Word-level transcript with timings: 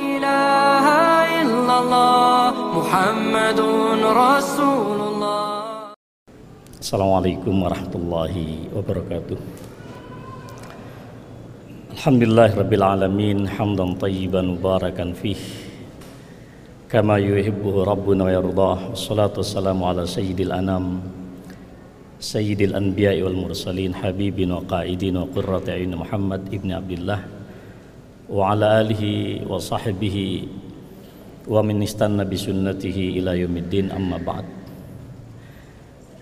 إله 0.00 0.86
إلا 1.42 1.74
الله 1.82 2.52
محمد 2.78 3.60
رسول 4.24 4.98
الله 5.10 5.44
Assalamualaikum 6.86 7.66
warahmatullahi 7.66 8.70
wabarakatuh 8.70 9.34
Alhamdulillah 11.98 12.54
Rabbil 12.54 12.84
Alamin 12.84 13.38
Hamdan 13.50 13.98
tayyiban 13.98 14.54
mubarakan 14.54 15.10
fih 15.18 15.34
Kama 16.86 17.18
yuhibbuhu 17.18 17.82
Rabbuna 17.82 18.30
wa 18.30 18.32
yardah 18.32 18.94
Wassalatu 18.94 19.42
wassalamu 19.42 19.82
ala 19.90 20.06
sayyidil 20.06 20.54
anam 20.54 21.02
Sayyidil 22.22 22.78
anbiya'i 22.78 23.18
wal 23.26 23.34
mursalin 23.34 23.90
Habibin 23.90 24.54
wa 24.54 24.62
qaidin 24.62 25.18
wa 25.18 25.26
qurrati 25.26 25.74
ayun 25.74 25.98
Muhammad 25.98 26.46
ibn 26.54 26.70
Abdullah 26.70 27.18
Alihi 28.31 29.43
wa 29.43 29.59
sahbihi 29.59 30.61
Wa 31.51 31.59
min 31.65 31.81
istanna 31.81 32.21
bisunnatihi 32.21 33.17
ila 33.17 33.33
yumiddin 33.33 33.89
amma 33.89 34.21
ba'd. 34.21 34.45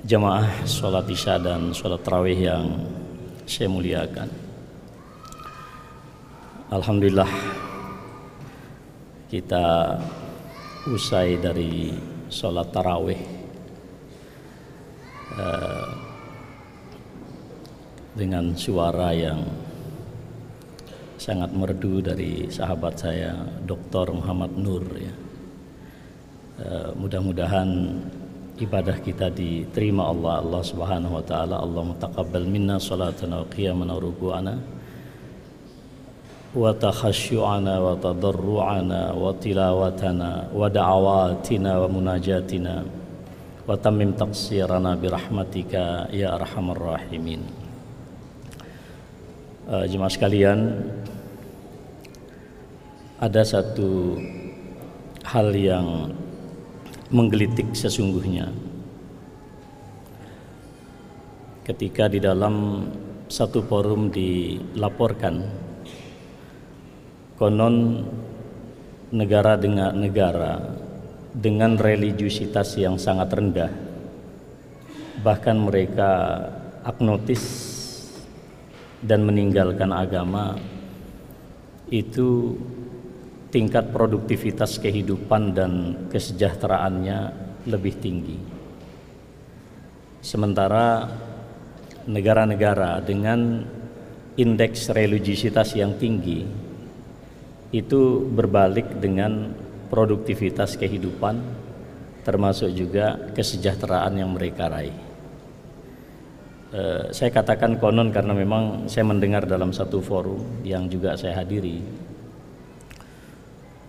Jamaah 0.07 0.63
sholat 0.63 1.11
isya 1.11 1.35
dan 1.35 1.75
sholat 1.75 1.99
tarawih 2.07 2.39
yang 2.39 2.65
saya 3.43 3.67
muliakan. 3.67 4.31
Alhamdulillah 6.71 7.27
kita 9.27 9.99
usai 10.87 11.35
dari 11.35 11.91
sholat 12.31 12.71
tarawih 12.71 13.19
eh, 15.35 15.87
dengan 18.15 18.55
suara 18.55 19.11
yang 19.11 19.43
sangat 21.19 21.51
merdu 21.51 21.99
dari 21.99 22.47
sahabat 22.47 22.95
saya 22.95 23.35
Dr. 23.67 24.15
Muhammad 24.15 24.55
Nur 24.55 24.87
ya. 24.95 25.11
Eh, 26.59 26.89
mudah-mudahan 26.95 27.67
ibadah 28.59 28.99
kita 29.03 29.31
diterima 29.31 30.07
Allah 30.11 30.43
Allah 30.43 30.63
Subhanahu 30.63 31.19
wa 31.19 31.23
taala 31.23 31.59
Allah 31.59 31.87
taqabbal 31.95 32.47
minna 32.47 32.75
salatana 32.79 33.43
wa 33.43 33.47
qiyamana 33.47 33.95
wa 33.95 34.03
ruku'ana 34.03 34.53
wa 36.55 36.71
takhasyu'ana 36.75 37.73
wa 37.79 37.95
tadarru'ana 37.95 39.15
wa 39.15 39.31
tilawatana 39.39 40.51
wa 40.51 40.67
da'awatina 40.67 41.71
wa 41.79 41.87
munajatina 41.87 42.75
wa 43.63 43.75
tammim 43.79 44.11
taqsirana 44.19 44.99
bi 44.99 45.07
rahmatika 45.07 46.11
ya 46.11 46.35
arhamar 46.35 46.99
rahimin 46.99 47.68
uh, 49.69 49.85
jemaah 49.85 50.09
sekalian 50.09 50.59
ada 53.21 53.45
satu 53.45 54.17
hal 55.27 55.53
yang 55.53 56.09
menggelitik 57.13 57.77
sesungguhnya. 57.77 58.49
Ketika 61.67 62.09
di 62.09 62.17
dalam 62.17 62.87
satu 63.29 63.61
forum 63.61 64.09
dilaporkan 64.09 65.45
konon 67.37 68.01
negara 69.13 69.53
dengan 69.53 69.93
negara 69.93 70.57
dengan 71.29 71.77
religiusitas 71.77 72.73
yang 72.81 72.97
sangat 72.97 73.29
rendah 73.29 73.69
bahkan 75.21 75.61
mereka 75.61 76.41
agnotis 76.81 77.78
dan 78.99 79.23
meninggalkan 79.23 79.91
agama 79.95 80.59
itu 81.89 82.55
tingkat 83.49 83.89
produktivitas 83.89 84.77
kehidupan 84.77 85.57
dan 85.57 85.71
kesejahteraannya 86.13 87.19
lebih 87.65 87.97
tinggi. 87.97 88.37
Sementara 90.21 91.09
negara-negara 92.05 93.01
dengan 93.01 93.65
indeks 94.37 94.93
religiusitas 94.93 95.73
yang 95.73 95.97
tinggi 95.97 96.45
itu 97.73 98.01
berbalik 98.29 99.01
dengan 99.01 99.53
produktivitas 99.89 100.77
kehidupan 100.77 101.41
termasuk 102.21 102.69
juga 102.77 103.17
kesejahteraan 103.33 104.13
yang 104.21 104.29
mereka 104.29 104.69
raih. 104.69 105.08
Eh, 106.69 107.09
saya 107.09 107.33
katakan 107.33 107.81
konon 107.81 108.13
karena 108.13 108.29
memang 108.29 108.85
saya 108.85 109.01
mendengar 109.01 109.49
dalam 109.49 109.73
satu 109.73 110.05
forum 110.05 110.61
yang 110.61 110.85
juga 110.85 111.17
saya 111.17 111.41
hadiri. 111.41 111.81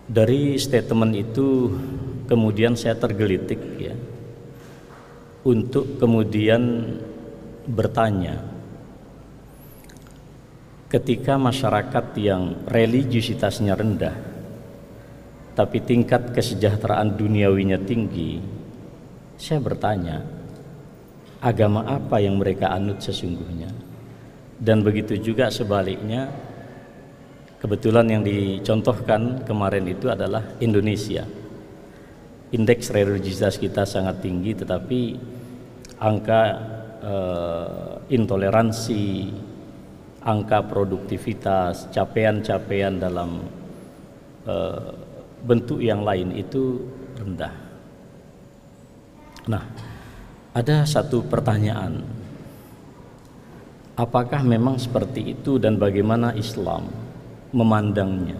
Dari 0.09 0.57
statement 0.57 1.13
itu 1.13 1.69
kemudian 2.25 2.73
saya 2.73 2.97
tergelitik 2.97 3.61
ya 3.77 3.93
untuk 5.45 6.01
kemudian 6.01 6.97
bertanya. 7.69 8.49
Ketika 10.89 11.37
masyarakat 11.37 12.17
yang 12.19 12.65
religiusitasnya 12.65 13.77
rendah 13.77 14.17
tapi 15.55 15.85
tingkat 15.85 16.33
kesejahteraan 16.35 17.15
duniawinya 17.15 17.79
tinggi 17.79 18.41
saya 19.39 19.59
bertanya 19.63 20.40
agama 21.41 21.83
apa 21.89 22.21
yang 22.21 22.37
mereka 22.37 22.69
anut 22.69 23.01
sesungguhnya 23.01 23.73
dan 24.61 24.85
begitu 24.85 25.17
juga 25.17 25.49
sebaliknya 25.49 26.29
Kebetulan 27.61 28.09
yang 28.09 28.23
dicontohkan 28.25 29.45
kemarin 29.45 29.85
itu 29.85 30.09
adalah 30.09 30.41
Indonesia. 30.57 31.21
Indeks 32.49 32.89
religiusitas 32.89 33.61
kita 33.61 33.85
sangat 33.85 34.25
tinggi 34.25 34.57
tetapi 34.57 35.13
angka 36.01 36.41
eh, 37.05 38.17
intoleransi, 38.17 39.29
angka 40.25 40.65
produktivitas, 40.65 41.93
capaian-capaian 41.93 42.97
dalam 42.97 43.45
eh, 44.49 44.89
bentuk 45.45 45.85
yang 45.85 46.01
lain 46.01 46.33
itu 46.33 46.81
rendah. 47.21 47.53
Nah, 49.45 49.63
ada 50.51 50.83
satu 50.83 51.23
pertanyaan. 51.23 52.03
Apakah 53.95 54.41
memang 54.43 54.79
seperti 54.79 55.35
itu 55.35 55.61
dan 55.61 55.77
bagaimana 55.77 56.33
Islam 56.35 56.87
memandangnya. 57.51 58.39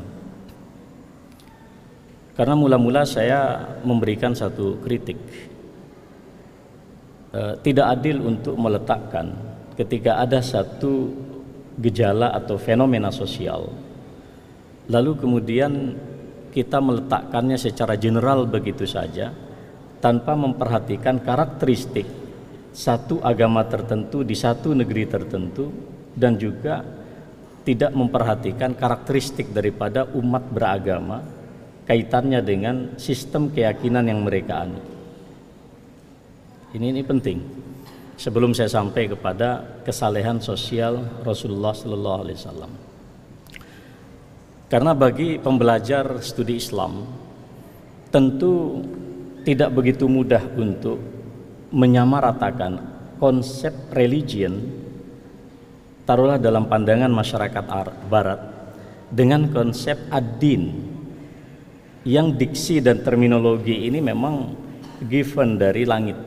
Karena 2.36 2.56
mula-mula 2.56 3.04
saya 3.04 3.60
memberikan 3.84 4.32
satu 4.32 4.80
kritik. 4.82 5.20
E, 7.32 7.42
tidak 7.64 8.00
adil 8.00 8.24
untuk 8.24 8.56
meletakkan 8.56 9.32
ketika 9.76 10.20
ada 10.20 10.44
satu 10.44 11.12
gejala 11.80 12.36
atau 12.36 12.60
fenomena 12.60 13.08
sosial 13.08 13.72
lalu 14.92 15.16
kemudian 15.16 15.96
kita 16.52 16.84
meletakkannya 16.84 17.56
secara 17.56 17.96
general 17.96 18.44
begitu 18.44 18.84
saja 18.84 19.32
tanpa 20.02 20.34
memperhatikan 20.34 21.22
karakteristik 21.22 22.10
satu 22.74 23.22
agama 23.22 23.64
tertentu 23.70 24.26
di 24.26 24.34
satu 24.34 24.74
negeri 24.74 25.06
tertentu 25.06 25.70
dan 26.18 26.36
juga 26.36 26.82
tidak 27.62 27.94
memperhatikan 27.94 28.74
karakteristik 28.74 29.54
daripada 29.54 30.10
umat 30.18 30.50
beragama 30.50 31.22
kaitannya 31.86 32.42
dengan 32.42 32.76
sistem 32.98 33.54
keyakinan 33.54 34.10
yang 34.10 34.26
mereka 34.26 34.66
anut. 34.66 34.86
Ini 36.72 36.86
ini 36.90 37.04
penting. 37.04 37.40
Sebelum 38.16 38.54
saya 38.54 38.70
sampai 38.70 39.10
kepada 39.10 39.82
kesalehan 39.82 40.38
sosial 40.40 41.26
Rasulullah 41.26 41.74
Sallallahu 41.74 42.22
Alaihi 42.22 42.38
Wasallam. 42.38 42.72
Karena 44.70 44.94
bagi 44.94 45.36
pembelajar 45.42 46.22
studi 46.22 46.56
Islam 46.62 47.04
tentu 48.14 48.80
tidak 49.42 49.74
begitu 49.74 50.06
mudah 50.06 50.42
untuk 50.54 51.02
menyamaratakan 51.72 52.78
konsep 53.18 53.74
religion 53.94 54.60
taruhlah 56.06 56.42
dalam 56.42 56.68
pandangan 56.68 57.10
masyarakat 57.10 57.64
barat 58.12 58.42
dengan 59.12 59.52
konsep 59.52 59.98
ad-din. 60.10 60.90
Yang 62.02 62.28
diksi 62.42 62.76
dan 62.82 63.06
terminologi 63.06 63.86
ini 63.86 64.02
memang 64.02 64.58
given 65.06 65.62
dari 65.62 65.86
langit. 65.86 66.18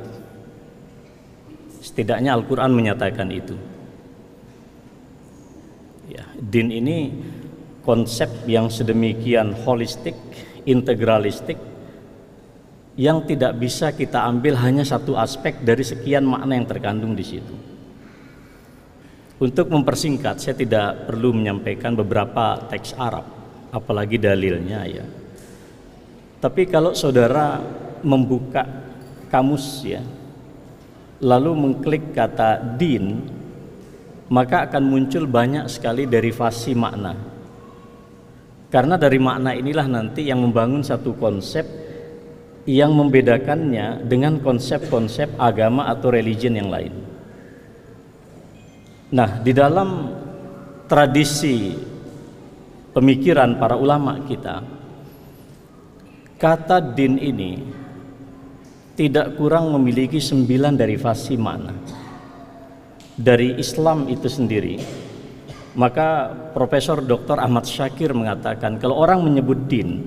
Setidaknya 1.82 2.30
Al-Quran 2.30 2.70
menyatakan 2.70 3.26
itu. 3.34 3.58
Ya, 6.06 6.30
din 6.38 6.70
ini 6.70 7.10
konsep 7.82 8.30
yang 8.46 8.70
sedemikian 8.70 9.50
holistik 9.66 10.14
integralistik 10.62 11.58
yang 12.94 13.26
tidak 13.26 13.58
bisa 13.58 13.90
kita 13.90 14.22
ambil 14.22 14.54
hanya 14.58 14.86
satu 14.86 15.18
aspek 15.18 15.62
dari 15.62 15.82
sekian 15.82 16.22
makna 16.22 16.54
yang 16.54 16.66
terkandung 16.66 17.12
di 17.18 17.26
situ 17.26 17.74
untuk 19.44 19.66
mempersingkat, 19.66 20.38
saya 20.38 20.54
tidak 20.54 21.10
perlu 21.10 21.34
menyampaikan 21.34 21.98
beberapa 21.98 22.64
teks 22.70 22.94
Arab 22.94 23.26
apalagi 23.74 24.14
dalilnya 24.14 24.86
ya. 24.86 25.04
Tapi 26.38 26.70
kalau 26.70 26.94
saudara 26.94 27.58
membuka 28.06 28.62
kamus 29.28 29.82
ya, 29.82 30.00
lalu 31.18 31.50
mengklik 31.50 32.14
kata 32.14 32.62
din, 32.78 33.26
maka 34.30 34.70
akan 34.70 34.80
muncul 34.86 35.26
banyak 35.26 35.66
sekali 35.66 36.06
derivasi 36.06 36.72
makna. 36.78 37.18
Karena 38.70 38.94
dari 38.94 39.18
makna 39.18 39.50
inilah 39.50 39.86
nanti 39.90 40.30
yang 40.30 40.40
membangun 40.46 40.86
satu 40.86 41.12
konsep 41.18 41.66
yang 42.64 42.96
membedakannya 42.96 44.08
dengan 44.08 44.40
konsep-konsep 44.40 45.36
agama 45.36 45.88
atau 45.92 46.08
religion 46.08 46.56
yang 46.56 46.72
lain. 46.72 46.92
Nah, 49.12 49.40
di 49.44 49.52
dalam 49.52 50.10
tradisi 50.88 51.76
pemikiran 52.96 53.60
para 53.60 53.76
ulama 53.76 54.18
kita, 54.24 54.74
Kata 56.44 56.76
din 56.82 57.16
ini 57.16 57.56
tidak 58.98 59.38
kurang 59.40 59.72
memiliki 59.72 60.20
sembilan 60.20 60.76
derivasi 60.76 61.34
makna. 61.40 61.72
Dari 63.16 63.56
Islam 63.56 64.10
itu 64.12 64.28
sendiri, 64.28 64.76
maka 65.78 66.34
Profesor 66.52 67.00
Dr. 67.00 67.40
Ahmad 67.40 67.64
Syakir 67.64 68.12
mengatakan 68.12 68.76
kalau 68.76 69.00
orang 69.00 69.24
menyebut 69.24 69.70
din, 69.70 70.04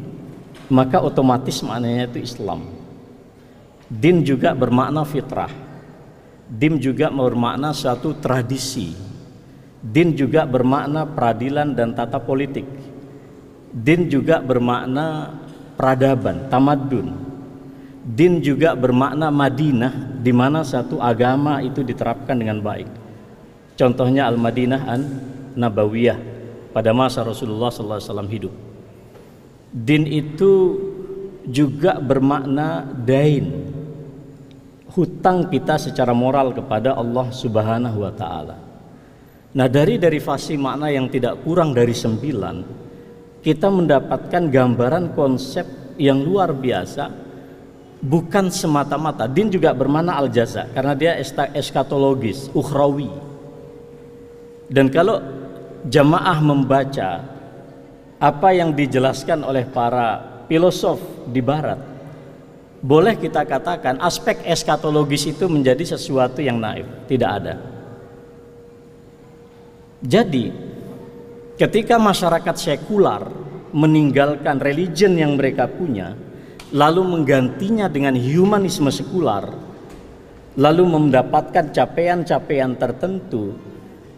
maka 0.67 0.99
otomatis 0.99 1.63
maknanya 1.63 2.11
itu 2.11 2.23
Islam. 2.23 2.67
Din 3.87 4.23
juga 4.23 4.51
bermakna 4.51 5.07
fitrah. 5.07 5.51
Din 6.47 6.79
juga 6.79 7.07
bermakna 7.07 7.71
suatu 7.71 8.15
tradisi. 8.19 8.91
Din 9.79 10.11
juga 10.15 10.43
bermakna 10.43 11.07
peradilan 11.07 11.71
dan 11.71 11.95
tata 11.95 12.19
politik. 12.19 12.67
Din 13.71 14.11
juga 14.11 14.43
bermakna 14.43 15.31
peradaban, 15.79 16.51
tamadun. 16.51 17.15
Din 18.07 18.39
juga 18.39 18.71
bermakna 18.75 19.27
Madinah 19.27 20.19
di 20.23 20.31
mana 20.31 20.63
satu 20.63 20.99
agama 20.99 21.59
itu 21.59 21.83
diterapkan 21.83 22.39
dengan 22.39 22.63
baik. 22.63 22.87
Contohnya 23.75 24.31
Al-Madinah 24.31 24.81
an 24.87 25.01
Nabawiyah 25.55 26.17
pada 26.71 26.95
masa 26.95 27.23
Rasulullah 27.23 27.69
SAW 27.69 28.27
hidup. 28.31 28.66
Din 29.71 30.07
itu 30.07 30.53
juga 31.47 31.99
bermakna 31.99 32.87
dain, 33.03 33.71
hutang 34.91 35.47
kita 35.47 35.79
secara 35.79 36.11
moral 36.11 36.51
kepada 36.55 36.95
Allah 36.95 37.31
Subhanahu 37.31 38.03
wa 38.03 38.13
taala. 38.15 38.57
Nah, 39.57 39.67
dari 39.71 39.97
derivasi 39.97 40.59
makna 40.59 40.91
yang 40.91 41.07
tidak 41.07 41.41
kurang 41.41 41.71
dari 41.71 41.95
sembilan, 41.95 42.55
kita 43.41 43.67
mendapatkan 43.71 44.43
gambaran 44.51 45.15
konsep 45.15 45.95
yang 45.97 46.21
luar 46.21 46.53
biasa 46.53 47.27
bukan 48.03 48.53
semata-mata 48.53 49.25
din 49.25 49.49
juga 49.49 49.73
bermana 49.73 50.19
al 50.21 50.29
jaza 50.29 50.69
karena 50.69 50.93
dia 50.93 51.17
eskatologis 51.57 52.53
ukhrawi 52.53 53.09
dan 54.69 54.93
kalau 54.93 55.17
jamaah 55.89 56.37
membaca 56.43 57.25
apa 58.17 58.49
yang 58.53 58.73
dijelaskan 58.73 59.45
oleh 59.45 59.65
para 59.65 60.41
filosof 60.49 60.99
di 61.29 61.41
barat. 61.41 61.77
Boleh 62.77 63.17
kita 63.17 63.41
katakan 63.45 63.97
aspek 64.01 64.45
eskatologis 64.45 65.25
itu 65.29 65.49
menjadi 65.49 65.97
sesuatu 65.97 66.41
yang 66.41 66.61
naif. 66.61 66.85
Tidak 67.09 67.29
ada. 67.29 67.55
Jadi 69.97 70.67
Ketika 71.57 71.97
masyarakat 71.97 72.53
sekular 72.53 73.33
meninggalkan 73.73 74.61
religion 74.61 75.17
yang 75.17 75.41
mereka 75.41 75.65
punya, 75.65 76.13
lalu 76.69 77.01
menggantinya 77.01 77.89
dengan 77.89 78.13
humanisme 78.13 78.93
sekular, 78.93 79.49
lalu 80.53 80.85
mendapatkan 80.85 81.73
capaian-capaian 81.73 82.77
tertentu, 82.77 83.57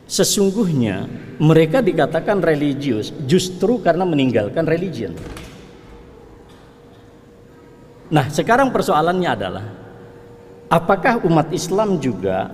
sesungguhnya 0.10 1.06
mereka 1.38 1.86
dikatakan 1.86 2.42
religius 2.42 3.14
justru 3.30 3.78
karena 3.78 4.04
meninggalkan 4.04 4.66
religion. 4.66 5.14
Nah, 8.10 8.26
sekarang 8.26 8.74
persoalannya 8.74 9.30
adalah 9.30 9.66
apakah 10.66 11.22
umat 11.30 11.54
Islam 11.54 12.02
juga 12.02 12.50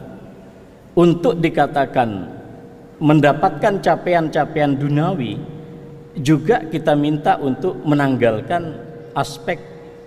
untuk 1.00 1.40
dikatakan 1.40 2.28
mendapatkan 3.00 3.80
capaian-capaian 3.80 4.75
dunawi 4.75 5.40
juga 6.19 6.63
kita 6.68 6.92
minta 6.96 7.40
untuk 7.40 7.80
menanggalkan 7.88 8.75
aspek 9.16 9.60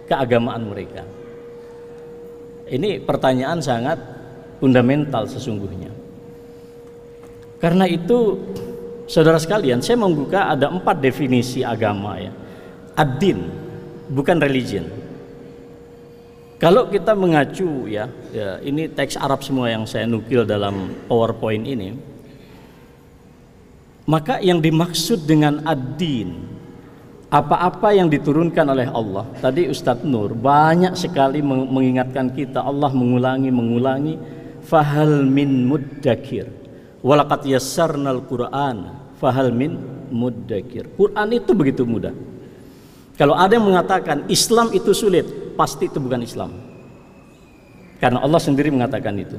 keagamaan 0.05 0.69
mereka. 0.69 1.05
Ini 2.69 3.01
pertanyaan 3.09 3.65
sangat 3.65 3.97
fundamental 4.61 5.25
sesungguhnya. 5.25 5.98
Karena 7.59 7.91
itu, 7.91 8.39
saudara 9.11 9.39
sekalian, 9.39 9.83
saya 9.83 9.99
membuka 9.99 10.51
ada 10.51 10.71
empat 10.71 11.03
definisi 11.03 11.67
agama 11.67 12.19
ya. 12.19 12.33
Ad-din, 12.95 13.51
bukan 14.11 14.39
religion. 14.39 14.87
Kalau 16.59 16.91
kita 16.91 17.15
mengacu 17.15 17.87
ya, 17.87 18.11
ya 18.35 18.59
ini 18.67 18.91
teks 18.91 19.15
Arab 19.15 19.47
semua 19.47 19.71
yang 19.71 19.87
saya 19.87 20.11
nukil 20.11 20.43
dalam 20.43 20.91
PowerPoint 21.07 21.63
ini 21.63 21.95
maka 24.09 24.41
yang 24.41 24.59
dimaksud 24.59 25.29
dengan 25.29 25.63
ad-din 25.69 26.33
apa-apa 27.29 27.93
yang 27.93 28.09
diturunkan 28.09 28.65
oleh 28.73 28.89
Allah. 28.89 29.29
Tadi 29.37 29.69
Ustadz 29.69 30.09
Nur 30.09 30.33
banyak 30.33 30.97
sekali 30.97 31.45
mengingatkan 31.45 32.33
kita 32.33 32.65
Allah 32.65 32.89
mengulangi 32.89 33.53
mengulangi 33.53 34.17
fahal 34.65 35.29
min 35.29 35.69
muddakir. 35.69 36.49
Walaqad 37.03 37.47
yassarnal 37.47 38.27
Qur'an 38.27 39.11
fahal 39.19 39.55
min 39.55 39.79
muddakir. 40.11 40.89
Quran 40.99 41.29
itu 41.35 41.53
begitu 41.55 41.83
mudah. 41.87 42.15
Kalau 43.19 43.35
ada 43.35 43.59
yang 43.59 43.67
mengatakan 43.67 44.31
Islam 44.31 44.71
itu 44.71 44.95
sulit, 44.95 45.27
pasti 45.59 45.91
itu 45.91 45.99
bukan 45.99 46.23
Islam. 46.23 46.51
Karena 47.99 48.23
Allah 48.23 48.39
sendiri 48.39 48.71
mengatakan 48.71 49.15
itu. 49.19 49.35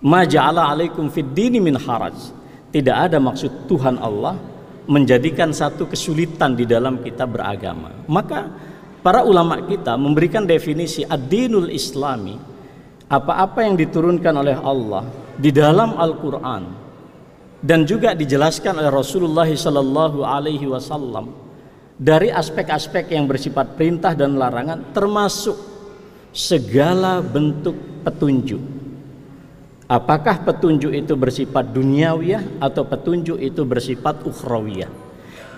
Ma 0.00 0.22
ja'ala 0.22 0.70
alaikum 0.70 1.10
min 1.60 1.76
haraj 1.76 2.14
tidak 2.70 2.96
ada 3.10 3.18
maksud 3.18 3.66
Tuhan 3.66 3.98
Allah 3.98 4.38
menjadikan 4.86 5.50
satu 5.50 5.90
kesulitan 5.90 6.54
di 6.54 6.64
dalam 6.64 7.02
kita 7.02 7.26
beragama. 7.26 8.06
Maka 8.06 8.48
para 9.02 9.26
ulama 9.26 9.60
kita 9.66 9.98
memberikan 9.98 10.46
definisi 10.46 11.02
ad-dinul 11.04 11.68
islami 11.68 12.38
apa-apa 13.10 13.66
yang 13.66 13.74
diturunkan 13.74 14.34
oleh 14.38 14.56
Allah 14.56 15.04
di 15.40 15.50
dalam 15.50 15.96
Al-Qur'an 15.96 16.62
dan 17.64 17.88
juga 17.88 18.12
dijelaskan 18.12 18.76
oleh 18.76 18.92
Rasulullah 18.92 19.48
sallallahu 19.48 20.20
alaihi 20.20 20.68
wasallam 20.68 21.32
dari 21.96 22.28
aspek-aspek 22.28 23.08
yang 23.12 23.24
bersifat 23.24 23.76
perintah 23.76 24.12
dan 24.12 24.36
larangan 24.36 24.92
termasuk 24.92 25.56
segala 26.32 27.24
bentuk 27.24 28.04
petunjuk 28.04 28.80
Apakah 29.90 30.46
petunjuk 30.46 30.94
itu 30.94 31.18
bersifat 31.18 31.74
duniawiyah 31.74 32.62
atau 32.62 32.86
petunjuk 32.86 33.42
itu 33.42 33.66
bersifat 33.66 34.22
ukhrawiyah? 34.22 34.86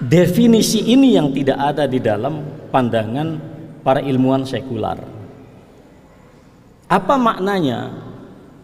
Definisi 0.01 0.89
ini 0.89 1.21
yang 1.21 1.37
tidak 1.37 1.61
ada 1.61 1.85
di 1.85 2.01
dalam 2.01 2.41
pandangan 2.73 3.37
para 3.85 4.01
ilmuwan 4.01 4.49
sekular. 4.49 5.05
Apa 6.89 7.21
maknanya? 7.21 7.93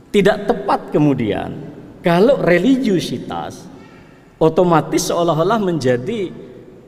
Tidak 0.08 0.48
tepat 0.48 0.88
kemudian 0.88 1.52
kalau 2.00 2.40
religiusitas 2.40 3.68
otomatis 4.40 5.12
seolah-olah 5.12 5.60
menjadi 5.60 6.32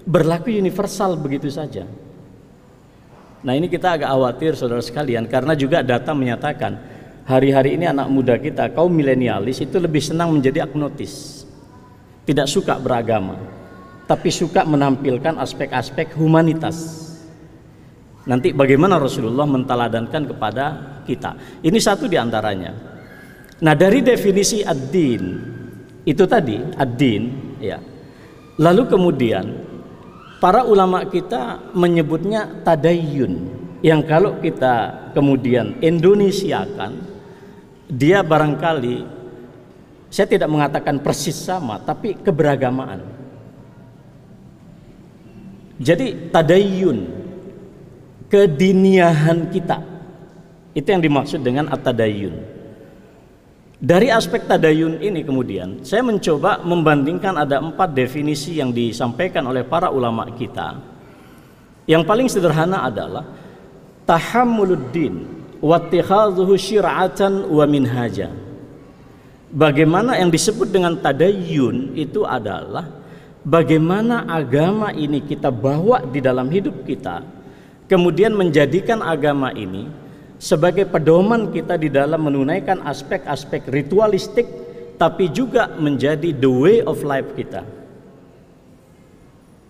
berlaku 0.09 0.55
universal 0.55 1.21
begitu 1.21 1.53
saja. 1.53 1.85
Nah 3.41 3.53
ini 3.57 3.69
kita 3.69 4.01
agak 4.01 4.09
khawatir 4.09 4.53
saudara 4.57 4.81
sekalian 4.81 5.29
karena 5.29 5.53
juga 5.53 5.85
data 5.85 6.17
menyatakan 6.17 6.81
hari-hari 7.29 7.77
ini 7.77 7.89
anak 7.89 8.09
muda 8.09 8.41
kita 8.41 8.73
kaum 8.73 8.93
milenialis 8.93 9.61
itu 9.61 9.77
lebih 9.77 10.01
senang 10.01 10.33
menjadi 10.33 10.65
agnotis. 10.65 11.45
Tidak 12.25 12.49
suka 12.49 12.81
beragama 12.81 13.37
tapi 14.11 14.27
suka 14.35 14.67
menampilkan 14.67 15.39
aspek-aspek 15.39 16.19
humanitas. 16.19 17.07
Nanti 18.27 18.51
bagaimana 18.51 18.99
Rasulullah 18.99 19.47
menteladankan 19.47 20.23
kepada 20.35 20.65
kita? 21.07 21.63
Ini 21.63 21.79
satu 21.79 22.11
di 22.11 22.19
antaranya 22.19 22.75
nah 23.61 23.77
dari 23.77 24.01
definisi 24.01 24.65
ad-din 24.65 25.23
itu 26.09 26.25
tadi 26.25 26.57
ad-din 26.75 27.23
ya. 27.61 27.79
Lalu 28.61 28.83
kemudian 28.89 29.47
para 30.41 30.65
ulama 30.65 31.05
kita 31.09 31.73
menyebutnya 31.77 32.65
tadayun 32.65 33.49
yang 33.81 34.05
kalau 34.05 34.37
kita 34.41 35.09
kemudian 35.17 35.77
Indonesiakan 35.81 36.93
dia 37.89 38.21
barangkali 38.21 39.21
saya 40.11 40.27
tidak 40.27 40.51
mengatakan 40.51 40.99
persis 40.99 41.39
sama 41.39 41.79
tapi 41.81 42.19
keberagamaan. 42.19 43.01
Jadi 45.81 46.29
tadayun 46.29 47.09
kediniahan 48.29 49.49
kita 49.49 49.81
itu 50.77 50.89
yang 50.91 51.01
dimaksud 51.01 51.41
dengan 51.41 51.73
at-tadayun. 51.73 52.37
Dari 53.81 54.13
aspek 54.13 54.45
tadayun 54.45 55.01
ini 55.01 55.25
kemudian 55.25 55.81
saya 55.89 56.05
mencoba 56.05 56.61
membandingkan 56.61 57.33
ada 57.33 57.65
empat 57.65 57.97
definisi 57.97 58.61
yang 58.61 58.77
disampaikan 58.77 59.49
oleh 59.49 59.65
para 59.65 59.89
ulama 59.89 60.29
kita. 60.37 60.77
Yang 61.89 62.03
paling 62.05 62.29
sederhana 62.29 62.85
adalah 62.85 63.25
tahammuluddin 64.05 65.25
wa 65.65 65.81
syir'atan 66.61 67.49
wa 67.49 67.65
minhaja. 67.65 68.29
Bagaimana 69.49 70.21
yang 70.21 70.29
disebut 70.29 70.69
dengan 70.69 71.01
tadayun 71.01 71.97
itu 71.97 72.29
adalah 72.29 72.85
bagaimana 73.41 74.29
agama 74.29 74.93
ini 74.93 75.25
kita 75.25 75.49
bawa 75.49 76.05
di 76.05 76.21
dalam 76.21 76.53
hidup 76.53 76.85
kita, 76.85 77.25
kemudian 77.89 78.37
menjadikan 78.37 79.01
agama 79.01 79.57
ini 79.57 79.89
sebagai 80.41 80.89
pedoman 80.89 81.53
kita 81.53 81.77
di 81.77 81.93
dalam 81.93 82.25
menunaikan 82.25 82.81
aspek-aspek 82.81 83.69
ritualistik, 83.69 84.49
tapi 84.97 85.29
juga 85.29 85.69
menjadi 85.77 86.33
the 86.33 86.49
way 86.49 86.81
of 86.81 87.05
life 87.05 87.29
kita. 87.37 87.61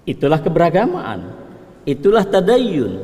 Itulah 0.06 0.38
keberagamaan, 0.38 1.34
itulah 1.82 2.22
tadayun. 2.22 3.02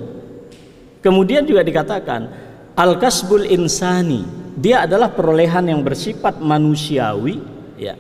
Kemudian 1.03 1.43
juga 1.43 1.67
dikatakan 1.67 2.31
al-kasbul 2.79 3.51
insani, 3.51 4.23
dia 4.55 4.87
adalah 4.87 5.11
perolehan 5.11 5.67
yang 5.67 5.83
bersifat 5.83 6.39
manusiawi, 6.39 7.43
ya 7.75 7.99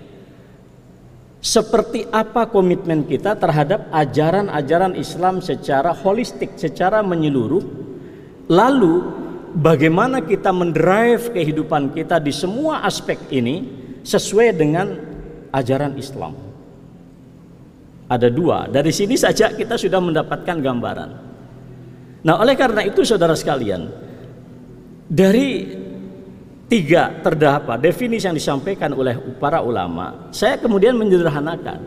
seperti 1.46 2.02
apa 2.10 2.50
komitmen 2.50 3.06
kita 3.06 3.38
terhadap 3.38 3.86
ajaran-ajaran 3.94 4.98
Islam 4.98 5.38
secara 5.38 5.94
holistik, 5.94 6.58
secara 6.58 7.06
menyeluruh. 7.06 7.62
Lalu 8.50 9.25
bagaimana 9.56 10.20
kita 10.20 10.52
mendrive 10.52 11.32
kehidupan 11.32 11.96
kita 11.96 12.20
di 12.20 12.30
semua 12.30 12.84
aspek 12.84 13.16
ini 13.32 13.64
sesuai 14.04 14.52
dengan 14.52 14.86
ajaran 15.50 15.96
Islam. 15.96 16.36
Ada 18.06 18.30
dua, 18.30 18.70
dari 18.70 18.94
sini 18.94 19.18
saja 19.18 19.50
kita 19.50 19.74
sudah 19.74 19.98
mendapatkan 19.98 20.56
gambaran. 20.62 21.10
Nah, 22.22 22.34
oleh 22.38 22.54
karena 22.54 22.86
itu 22.86 23.02
saudara 23.02 23.34
sekalian, 23.34 23.90
dari 25.10 25.66
tiga 26.70 27.18
terdapat 27.22 27.78
definisi 27.78 28.26
yang 28.26 28.34
disampaikan 28.34 28.90
oleh 28.90 29.14
para 29.38 29.62
ulama 29.62 30.30
saya 30.34 30.58
kemudian 30.58 30.98
menyederhanakan 30.98 31.78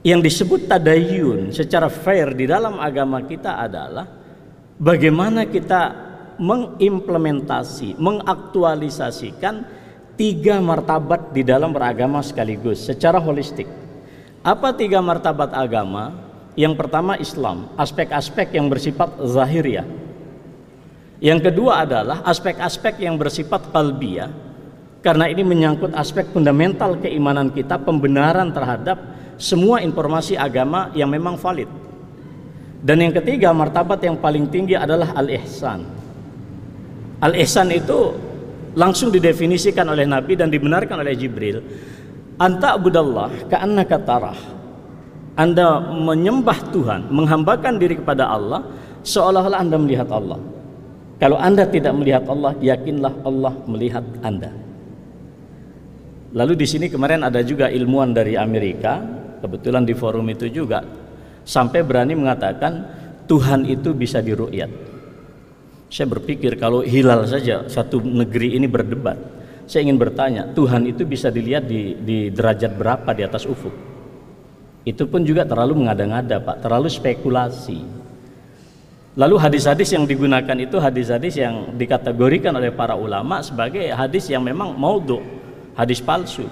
yang 0.00 0.24
disebut 0.24 0.64
tadayun 0.64 1.52
secara 1.52 1.92
fair 1.92 2.32
di 2.32 2.48
dalam 2.48 2.80
agama 2.80 3.20
kita 3.20 3.60
adalah 3.60 4.08
bagaimana 4.80 5.44
kita 5.44 6.11
mengimplementasi 6.42 7.94
mengaktualisasikan 8.02 9.62
tiga 10.18 10.58
martabat 10.58 11.30
di 11.30 11.46
dalam 11.46 11.70
beragama 11.70 12.18
sekaligus 12.18 12.82
secara 12.82 13.22
holistik 13.22 13.70
apa 14.42 14.74
tiga 14.74 14.98
martabat 14.98 15.54
agama 15.54 16.10
yang 16.58 16.74
pertama 16.74 17.14
Islam 17.14 17.70
aspek-aspek 17.78 18.58
yang 18.58 18.66
bersifat 18.66 19.22
zahiriah 19.22 19.86
yang 21.22 21.38
kedua 21.38 21.86
adalah 21.86 22.26
aspek-aspek 22.26 22.98
yang 22.98 23.14
bersifat 23.14 23.70
kalbiyah 23.70 24.50
karena 25.02 25.26
ini 25.26 25.42
menyangkut 25.42 25.90
aspek 25.98 26.30
fundamental 26.30 26.94
keimanan 27.02 27.50
kita, 27.50 27.74
pembenaran 27.82 28.54
terhadap 28.54 29.02
semua 29.34 29.82
informasi 29.82 30.38
agama 30.38 30.94
yang 30.94 31.10
memang 31.10 31.34
valid. 31.34 31.66
Dan 32.78 33.02
yang 33.02 33.10
ketiga, 33.10 33.50
martabat 33.50 33.98
yang 34.06 34.14
paling 34.14 34.46
tinggi 34.46 34.78
adalah 34.78 35.10
al-ihsan. 35.18 35.82
Al-ihsan 37.22 37.70
itu 37.70 38.18
langsung 38.74 39.14
didefinisikan 39.14 39.86
oleh 39.86 40.02
Nabi 40.02 40.34
dan 40.34 40.50
dibenarkan 40.50 40.98
oleh 40.98 41.14
Jibril. 41.14 41.62
Anta 42.34 42.74
abudallah 42.74 43.46
ka'annaka 43.46 43.96
tarah. 44.02 44.38
Anda 45.38 45.80
menyembah 45.80 46.58
Tuhan, 46.74 47.08
menghambakan 47.08 47.78
diri 47.80 47.96
kepada 47.96 48.28
Allah 48.28 48.66
seolah-olah 49.06 49.62
Anda 49.62 49.78
melihat 49.78 50.10
Allah. 50.12 50.36
Kalau 51.22 51.38
Anda 51.38 51.64
tidak 51.70 51.94
melihat 51.94 52.26
Allah, 52.26 52.52
yakinlah 52.58 53.14
Allah 53.22 53.54
melihat 53.70 54.02
Anda. 54.20 54.50
Lalu 56.34 56.58
di 56.58 56.66
sini 56.66 56.86
kemarin 56.90 57.22
ada 57.22 57.40
juga 57.46 57.70
ilmuwan 57.70 58.10
dari 58.10 58.34
Amerika, 58.34 58.98
kebetulan 59.40 59.86
di 59.86 59.94
forum 59.94 60.26
itu 60.32 60.50
juga 60.50 60.82
sampai 61.46 61.86
berani 61.86 62.18
mengatakan 62.18 62.82
Tuhan 63.30 63.68
itu 63.68 63.94
bisa 63.94 64.18
diru'yat. 64.18 64.91
Saya 65.92 66.08
berpikir 66.08 66.56
kalau 66.56 66.80
hilal 66.80 67.28
saja 67.28 67.68
satu 67.68 68.00
negeri 68.00 68.56
ini 68.56 68.64
berdebat, 68.64 69.20
saya 69.68 69.84
ingin 69.84 70.00
bertanya, 70.00 70.48
Tuhan 70.56 70.88
itu 70.88 71.04
bisa 71.04 71.28
dilihat 71.28 71.68
di, 71.68 71.92
di 72.00 72.32
derajat 72.32 72.80
berapa 72.80 73.12
di 73.12 73.22
atas 73.28 73.44
ufuk? 73.44 73.76
Itu 74.88 75.04
pun 75.04 75.20
juga 75.20 75.44
terlalu 75.44 75.84
mengada-ngada, 75.84 76.40
Pak, 76.40 76.64
terlalu 76.64 76.88
spekulasi. 76.88 77.84
Lalu 79.20 79.36
hadis-hadis 79.36 79.92
yang 79.92 80.08
digunakan 80.08 80.56
itu 80.56 80.80
hadis-hadis 80.80 81.36
yang 81.36 81.76
dikategorikan 81.76 82.56
oleh 82.56 82.72
para 82.72 82.96
ulama 82.96 83.44
sebagai 83.44 83.84
hadis 83.92 84.32
yang 84.32 84.40
memang 84.40 84.72
maudhu, 84.72 85.20
hadis 85.76 86.00
palsu. 86.00 86.48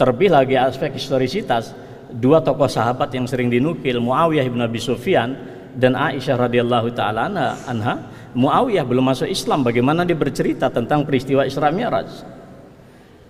Terlebih 0.00 0.32
lagi 0.32 0.56
aspek 0.56 0.96
historisitas, 0.96 1.76
dua 2.08 2.40
tokoh 2.40 2.72
sahabat 2.72 3.12
yang 3.12 3.28
sering 3.28 3.52
dinukil 3.52 4.00
Muawiyah 4.00 4.48
bin 4.48 4.64
Abi 4.64 4.80
Sufyan 4.80 5.36
dan 5.76 5.92
Aisyah 5.92 6.48
radhiyallahu 6.48 6.88
taala 6.96 7.28
anha. 7.68 8.13
Muawiyah 8.34 8.82
belum 8.82 9.14
masuk 9.14 9.30
Islam, 9.30 9.62
bagaimana 9.62 10.02
dia 10.02 10.18
bercerita 10.18 10.66
tentang 10.66 11.06
peristiwa 11.06 11.46
Isra 11.46 11.70
Mi'raj. 11.70 12.10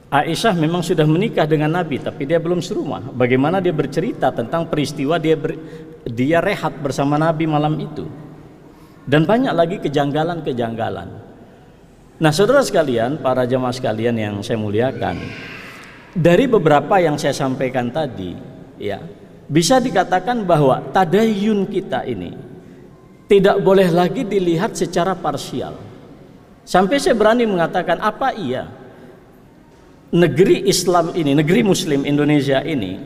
Aisyah 0.09 0.55
memang 0.55 0.81
sudah 0.81 1.05
menikah 1.05 1.45
dengan 1.45 1.75
Nabi 1.75 1.99
tapi 1.99 2.25
dia 2.25 2.39
belum 2.39 2.63
serumah. 2.63 3.13
Bagaimana 3.13 3.59
dia 3.59 3.75
bercerita 3.75 4.31
tentang 4.31 4.71
peristiwa 4.71 5.19
dia 5.19 5.35
ber, 5.35 5.59
dia 6.07 6.39
rehat 6.39 6.79
bersama 6.79 7.19
Nabi 7.19 7.51
malam 7.51 7.75
itu 7.83 8.07
dan 9.05 9.29
banyak 9.29 9.53
lagi 9.53 9.77
kejanggalan-kejanggalan. 9.85 11.09
Nah, 12.15 12.33
saudara 12.33 12.63
sekalian, 12.63 13.21
para 13.21 13.45
jemaah 13.45 13.75
sekalian 13.75 14.17
yang 14.17 14.35
saya 14.41 14.57
muliakan, 14.57 15.19
dari 16.15 16.47
beberapa 16.47 17.03
yang 17.03 17.19
saya 17.19 17.35
sampaikan 17.35 17.91
tadi, 17.91 18.39
ya, 18.79 19.03
bisa 19.51 19.83
dikatakan 19.83 20.47
bahwa 20.47 20.81
tadayun 20.95 21.67
kita 21.69 22.07
ini 22.07 22.54
tidak 23.25 23.57
boleh 23.65 23.89
lagi 23.89 24.23
dilihat 24.25 24.77
secara 24.77 25.17
parsial. 25.17 25.77
Sampai 26.65 26.97
saya 26.97 27.17
berani 27.17 27.45
mengatakan 27.45 28.01
apa 28.01 28.33
iya 28.33 28.69
negeri 30.15 30.65
Islam 30.71 31.13
ini, 31.13 31.35
negeri 31.35 31.61
Muslim 31.67 32.07
Indonesia 32.09 32.63
ini, 32.63 32.97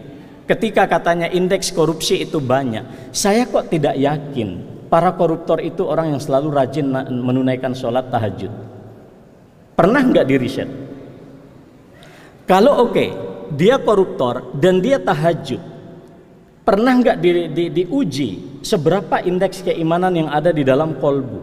ketika 0.45 0.85
katanya 0.85 1.27
indeks 1.33 1.73
korupsi 1.73 2.23
itu 2.23 2.39
banyak, 2.39 3.11
saya 3.11 3.49
kok 3.49 3.73
tidak 3.73 3.97
yakin 3.97 4.79
para 4.93 5.17
koruptor 5.17 5.59
itu 5.65 5.89
orang 5.89 6.17
yang 6.17 6.21
selalu 6.23 6.49
rajin 6.53 6.87
menunaikan 7.09 7.73
sholat 7.73 8.13
tahajud. 8.13 8.53
Pernah 9.79 10.03
nggak 10.03 10.27
di 10.27 10.35
riset? 10.37 10.69
Kalau 12.49 12.89
oke, 12.89 12.93
okay, 12.93 13.09
dia 13.55 13.77
koruptor 13.79 14.57
dan 14.57 14.81
dia 14.81 14.97
tahajud, 15.01 15.61
pernah 16.65 16.93
nggak 16.97 17.17
di, 17.21 17.31
di, 17.53 17.65
diuji 17.85 18.58
seberapa 18.69 19.25
indeks 19.25 19.65
keimanan 19.65 20.13
yang 20.13 20.29
ada 20.29 20.53
di 20.53 20.61
dalam 20.61 21.01
kolbu? 21.01 21.41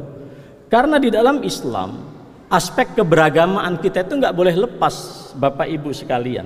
Karena 0.70 1.02
di 1.02 1.10
dalam 1.10 1.42
Islam, 1.42 2.06
aspek 2.54 2.94
keberagamaan 2.94 3.82
kita 3.82 4.06
itu 4.06 4.22
nggak 4.22 4.36
boleh 4.38 4.54
lepas, 4.54 4.96
Bapak 5.34 5.66
Ibu 5.66 5.90
sekalian. 5.90 6.46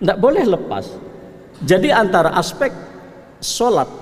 Nggak 0.00 0.16
boleh 0.16 0.44
lepas. 0.48 0.88
Jadi 1.60 1.92
antara 1.92 2.32
aspek 2.32 2.72
sholat 3.44 4.00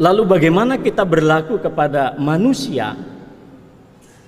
Lalu 0.00 0.24
bagaimana 0.24 0.80
kita 0.80 1.04
berlaku 1.04 1.60
kepada 1.60 2.16
manusia 2.16 2.96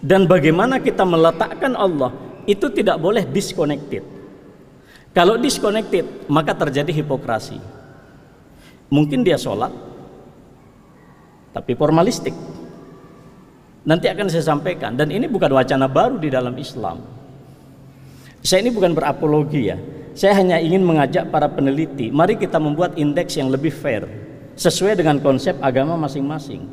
dan 0.04 0.28
bagaimana 0.28 0.76
kita 0.76 1.00
meletakkan 1.00 1.72
Allah 1.72 2.12
itu 2.44 2.68
tidak 2.68 3.00
boleh 3.00 3.24
disconnected. 3.24 4.04
Kalau 5.16 5.40
disconnected 5.40 6.28
maka 6.28 6.52
terjadi 6.52 6.92
hipokrasi. 6.92 7.56
Mungkin 8.92 9.24
dia 9.24 9.40
sholat 9.40 9.72
tapi 11.52 11.72
formalistik. 11.76 12.32
Nanti 13.82 14.06
akan 14.06 14.28
saya 14.30 14.44
sampaikan 14.44 14.94
dan 14.94 15.08
ini 15.10 15.26
bukan 15.26 15.52
wacana 15.52 15.88
baru 15.88 16.20
di 16.20 16.28
dalam 16.28 16.54
Islam. 16.60 17.00
Saya 18.44 18.62
ini 18.66 18.70
bukan 18.74 18.92
berapologi 18.92 19.72
ya. 19.72 19.78
Saya 20.12 20.36
hanya 20.36 20.60
ingin 20.60 20.84
mengajak 20.84 21.32
para 21.32 21.48
peneliti, 21.48 22.12
mari 22.12 22.36
kita 22.36 22.60
membuat 22.60 23.00
indeks 23.00 23.40
yang 23.40 23.48
lebih 23.48 23.72
fair 23.72 24.04
sesuai 24.60 25.00
dengan 25.00 25.16
konsep 25.24 25.56
agama 25.64 25.96
masing-masing. 25.96 26.68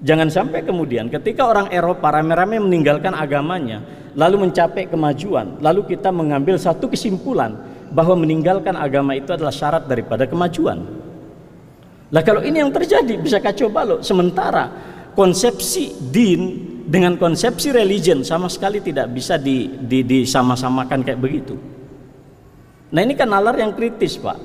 Jangan 0.00 0.32
sampai 0.32 0.64
kemudian 0.64 1.12
ketika 1.12 1.44
orang 1.44 1.68
Eropa 1.68 2.08
rame-rame 2.08 2.56
meninggalkan 2.62 3.12
agamanya, 3.12 3.84
lalu 4.16 4.48
mencapai 4.48 4.88
kemajuan, 4.88 5.60
lalu 5.60 5.84
kita 5.84 6.08
mengambil 6.08 6.56
satu 6.56 6.88
kesimpulan 6.88 7.60
bahwa 7.92 8.24
meninggalkan 8.24 8.72
agama 8.72 9.12
itu 9.12 9.36
adalah 9.36 9.52
syarat 9.52 9.84
daripada 9.84 10.24
kemajuan. 10.24 10.97
Lah 12.08 12.24
kalau 12.24 12.40
ini 12.40 12.64
yang 12.64 12.72
terjadi 12.72 13.20
bisa 13.20 13.36
kacau 13.38 13.68
balau. 13.68 14.00
Sementara 14.00 14.72
konsepsi 15.12 15.92
din 16.08 16.40
dengan 16.88 17.20
konsepsi 17.20 17.68
religion 17.68 18.24
sama 18.24 18.48
sekali 18.48 18.80
tidak 18.80 19.12
bisa 19.12 19.36
di, 19.36 19.68
di, 19.76 20.00
disama-samakan 20.00 21.04
kayak 21.04 21.20
begitu. 21.20 21.54
Nah 22.88 23.00
ini 23.04 23.12
kan 23.12 23.28
nalar 23.28 23.60
yang 23.60 23.76
kritis 23.76 24.16
pak. 24.16 24.40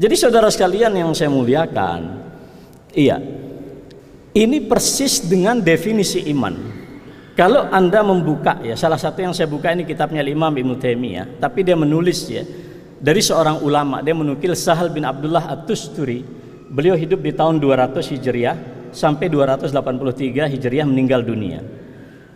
Jadi 0.00 0.14
saudara 0.16 0.48
sekalian 0.48 0.96
yang 0.96 1.12
saya 1.12 1.28
muliakan, 1.28 2.24
iya, 2.96 3.20
ini 4.32 4.64
persis 4.64 5.20
dengan 5.28 5.60
definisi 5.60 6.24
iman. 6.32 6.56
Kalau 7.36 7.68
anda 7.68 8.00
membuka 8.00 8.64
ya, 8.64 8.80
salah 8.80 8.96
satu 8.96 9.20
yang 9.20 9.36
saya 9.36 9.44
buka 9.44 9.76
ini 9.76 9.84
kitabnya 9.84 10.24
Imam 10.24 10.48
Ibnu 10.48 10.80
Taimiyah, 10.80 11.36
tapi 11.36 11.68
dia 11.68 11.76
menulis 11.76 12.24
ya 12.32 12.48
dari 13.00 13.24
seorang 13.24 13.64
ulama, 13.64 14.04
dia 14.04 14.12
menukil 14.12 14.52
Sahal 14.52 14.92
bin 14.92 15.08
Abdullah 15.08 15.48
At-Tusturi. 15.48 16.20
Beliau 16.68 16.92
hidup 16.92 17.24
di 17.24 17.32
tahun 17.32 17.56
200 17.56 17.96
Hijriah 18.12 18.56
sampai 18.92 19.32
283 19.32 20.44
Hijriah 20.44 20.84
meninggal 20.84 21.24
dunia. 21.24 21.64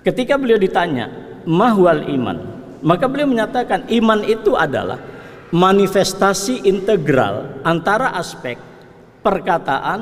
Ketika 0.00 0.40
beliau 0.40 0.56
ditanya, 0.56 1.12
"Mahwal 1.44 2.08
iman?" 2.08 2.38
Maka 2.80 3.08
beliau 3.08 3.28
menyatakan 3.28 3.88
iman 3.92 4.20
itu 4.24 4.56
adalah 4.56 5.00
manifestasi 5.52 6.64
integral 6.64 7.60
antara 7.64 8.16
aspek 8.16 8.56
perkataan, 9.24 10.00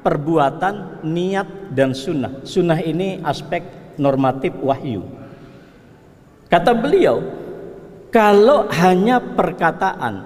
perbuatan, 0.00 1.04
niat 1.04 1.72
dan 1.72 1.92
sunnah. 1.92 2.44
Sunnah 2.44 2.80
ini 2.80 3.20
aspek 3.24 3.64
normatif 3.96 4.56
wahyu. 4.60 5.04
Kata 6.48 6.72
beliau, 6.72 7.37
kalau 8.08 8.64
hanya 8.72 9.20
perkataan 9.20 10.24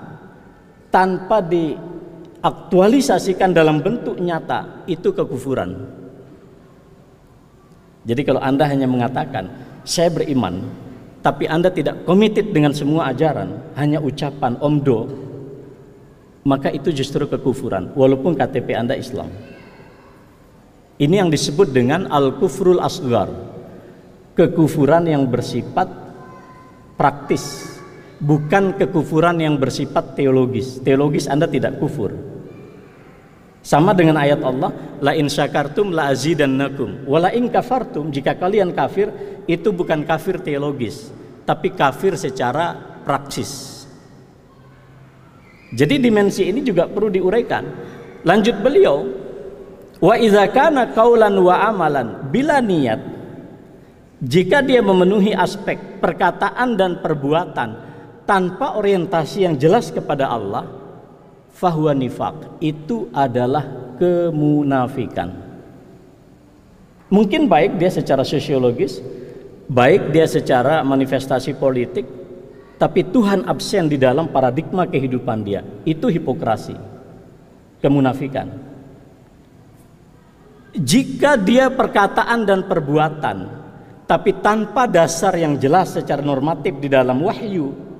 tanpa 0.92 1.40
diaktualisasikan 1.42 3.50
dalam 3.50 3.82
bentuk 3.82 4.14
nyata, 4.20 4.86
itu 4.86 5.10
kekufuran. 5.10 6.02
Jadi 8.02 8.26
kalau 8.26 8.42
Anda 8.42 8.66
hanya 8.66 8.90
mengatakan, 8.90 9.46
saya 9.82 10.10
beriman, 10.10 10.62
tapi 11.22 11.46
Anda 11.46 11.70
tidak 11.70 12.02
komited 12.06 12.50
dengan 12.50 12.74
semua 12.74 13.06
ajaran, 13.14 13.62
hanya 13.78 14.02
ucapan 14.02 14.58
omdo, 14.58 15.06
maka 16.42 16.74
itu 16.74 16.90
justru 16.90 17.30
kekufuran 17.30 17.94
walaupun 17.94 18.34
KTP 18.34 18.74
Anda 18.74 18.98
Islam. 18.98 19.30
Ini 20.98 21.22
yang 21.24 21.30
disebut 21.30 21.72
dengan 21.74 22.06
al-kufrul 22.10 22.82
asgar. 22.82 23.30
Kekufuran 24.32 25.04
yang 25.10 25.28
bersifat 25.28 25.88
praktis, 26.96 27.71
bukan 28.22 28.78
kekufuran 28.78 29.42
yang 29.42 29.58
bersifat 29.58 30.14
teologis. 30.14 30.78
Teologis 30.78 31.26
Anda 31.26 31.50
tidak 31.50 31.82
kufur. 31.82 32.14
Sama 33.62 33.94
dengan 33.94 34.18
ayat 34.18 34.42
Allah, 34.42 34.74
la 34.98 35.14
in 35.14 35.30
syakartum 35.30 35.94
la 35.94 36.10
azidannakum, 36.10 37.06
wala 37.06 37.30
in 37.30 37.46
kafartum 37.46 38.10
jika 38.10 38.34
kalian 38.34 38.74
kafir 38.74 39.10
itu 39.46 39.70
bukan 39.70 40.02
kafir 40.02 40.42
teologis, 40.42 41.14
tapi 41.46 41.70
kafir 41.70 42.18
secara 42.18 42.74
praksis. 43.06 43.82
Jadi 45.72 46.02
dimensi 46.02 46.42
ini 46.50 46.58
juga 46.66 46.90
perlu 46.90 47.06
diuraikan. 47.06 47.64
Lanjut 48.26 48.58
beliau, 48.58 49.06
wa 50.02 50.14
idza 50.18 50.42
kana 50.50 50.90
qaulan 50.90 51.38
wa 51.38 51.62
amalan 51.62 52.34
bila 52.34 52.58
niat 52.58 52.98
jika 54.22 54.58
dia 54.58 54.82
memenuhi 54.82 55.34
aspek 55.34 56.02
perkataan 56.02 56.74
dan 56.74 56.98
perbuatan 56.98 57.91
tanpa 58.24 58.78
orientasi 58.78 59.44
yang 59.46 59.54
jelas 59.58 59.90
kepada 59.90 60.30
Allah, 60.30 60.66
fahuwa 61.52 61.94
nifak 61.94 62.58
itu 62.58 63.06
adalah 63.14 63.94
kemunafikan. 64.00 65.30
Mungkin 67.12 67.44
baik 67.44 67.76
dia 67.76 67.92
secara 67.92 68.24
sosiologis 68.24 69.04
baik 69.68 70.10
dia 70.10 70.26
secara 70.26 70.80
manifestasi 70.82 71.54
politik 71.60 72.04
tapi 72.80 73.06
Tuhan 73.06 73.46
absen 73.46 73.86
di 73.86 73.94
dalam 73.94 74.26
paradigma 74.32 74.90
kehidupan 74.90 75.38
dia. 75.46 75.62
Itu 75.86 76.10
hipokrasi 76.10 76.74
kemunafikan. 77.78 78.48
Jika 80.72 81.36
dia 81.36 81.68
perkataan 81.68 82.48
dan 82.48 82.64
perbuatan 82.64 83.38
tapi 84.08 84.40
tanpa 84.40 84.88
dasar 84.88 85.36
yang 85.36 85.60
jelas 85.60 85.94
secara 85.94 86.24
normatif 86.24 86.80
di 86.80 86.88
dalam 86.88 87.22
wahyu 87.22 87.91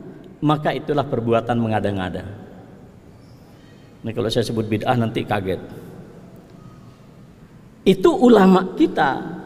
maka 0.43 0.75
itulah 0.75 1.07
perbuatan 1.07 1.57
mengada-ngada 1.57 2.43
ini 4.03 4.11
kalau 4.11 4.27
saya 4.27 4.43
sebut 4.43 4.67
bid'ah 4.67 4.99
nanti 4.99 5.23
kaget. 5.23 5.63
Itu 7.87 8.11
ulama 8.19 8.75
kita. 8.75 9.39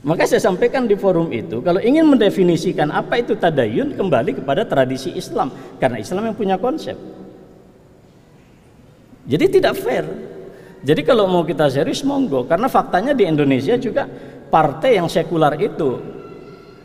Maka 0.00 0.24
saya 0.24 0.40
sampaikan 0.40 0.88
di 0.88 0.96
forum 0.96 1.28
itu, 1.28 1.60
kalau 1.60 1.76
ingin 1.76 2.08
mendefinisikan 2.08 2.88
apa 2.88 3.20
itu 3.20 3.36
tadayun, 3.36 3.92
kembali 3.92 4.40
kepada 4.40 4.64
tradisi 4.64 5.12
Islam. 5.12 5.52
Karena 5.76 6.00
Islam 6.00 6.32
yang 6.32 6.36
punya 6.36 6.56
konsep. 6.56 6.96
Jadi 9.28 9.60
tidak 9.60 9.76
fair. 9.76 10.08
Jadi 10.80 11.04
kalau 11.04 11.28
mau 11.28 11.44
kita 11.44 11.68
serius, 11.68 12.00
monggo. 12.00 12.48
Karena 12.48 12.72
faktanya 12.72 13.12
di 13.12 13.28
Indonesia 13.28 13.76
juga 13.76 14.08
partai 14.48 14.96
yang 14.96 15.12
sekular 15.12 15.52
itu, 15.60 16.00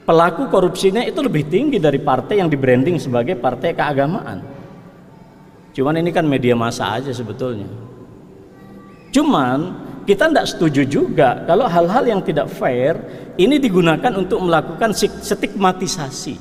pelaku 0.05 0.47
korupsinya 0.53 1.01
itu 1.01 1.19
lebih 1.19 1.49
tinggi 1.49 1.81
dari 1.81 1.97
partai 1.97 2.39
yang 2.39 2.47
di 2.47 2.55
branding 2.55 3.01
sebagai 3.01 3.35
partai 3.35 3.73
keagamaan. 3.73 4.39
Cuman 5.75 5.99
ini 5.99 6.13
kan 6.13 6.23
media 6.23 6.55
massa 6.55 6.95
aja 6.95 7.11
sebetulnya. 7.11 7.67
Cuman 9.11 9.83
kita 10.05 10.29
tidak 10.29 10.47
setuju 10.47 10.81
juga 10.85 11.43
kalau 11.43 11.65
hal-hal 11.65 12.05
yang 12.05 12.21
tidak 12.21 12.47
fair 12.53 12.95
ini 13.35 13.57
digunakan 13.59 14.13
untuk 14.15 14.39
melakukan 14.39 14.93
stigmatisasi. 14.95 16.37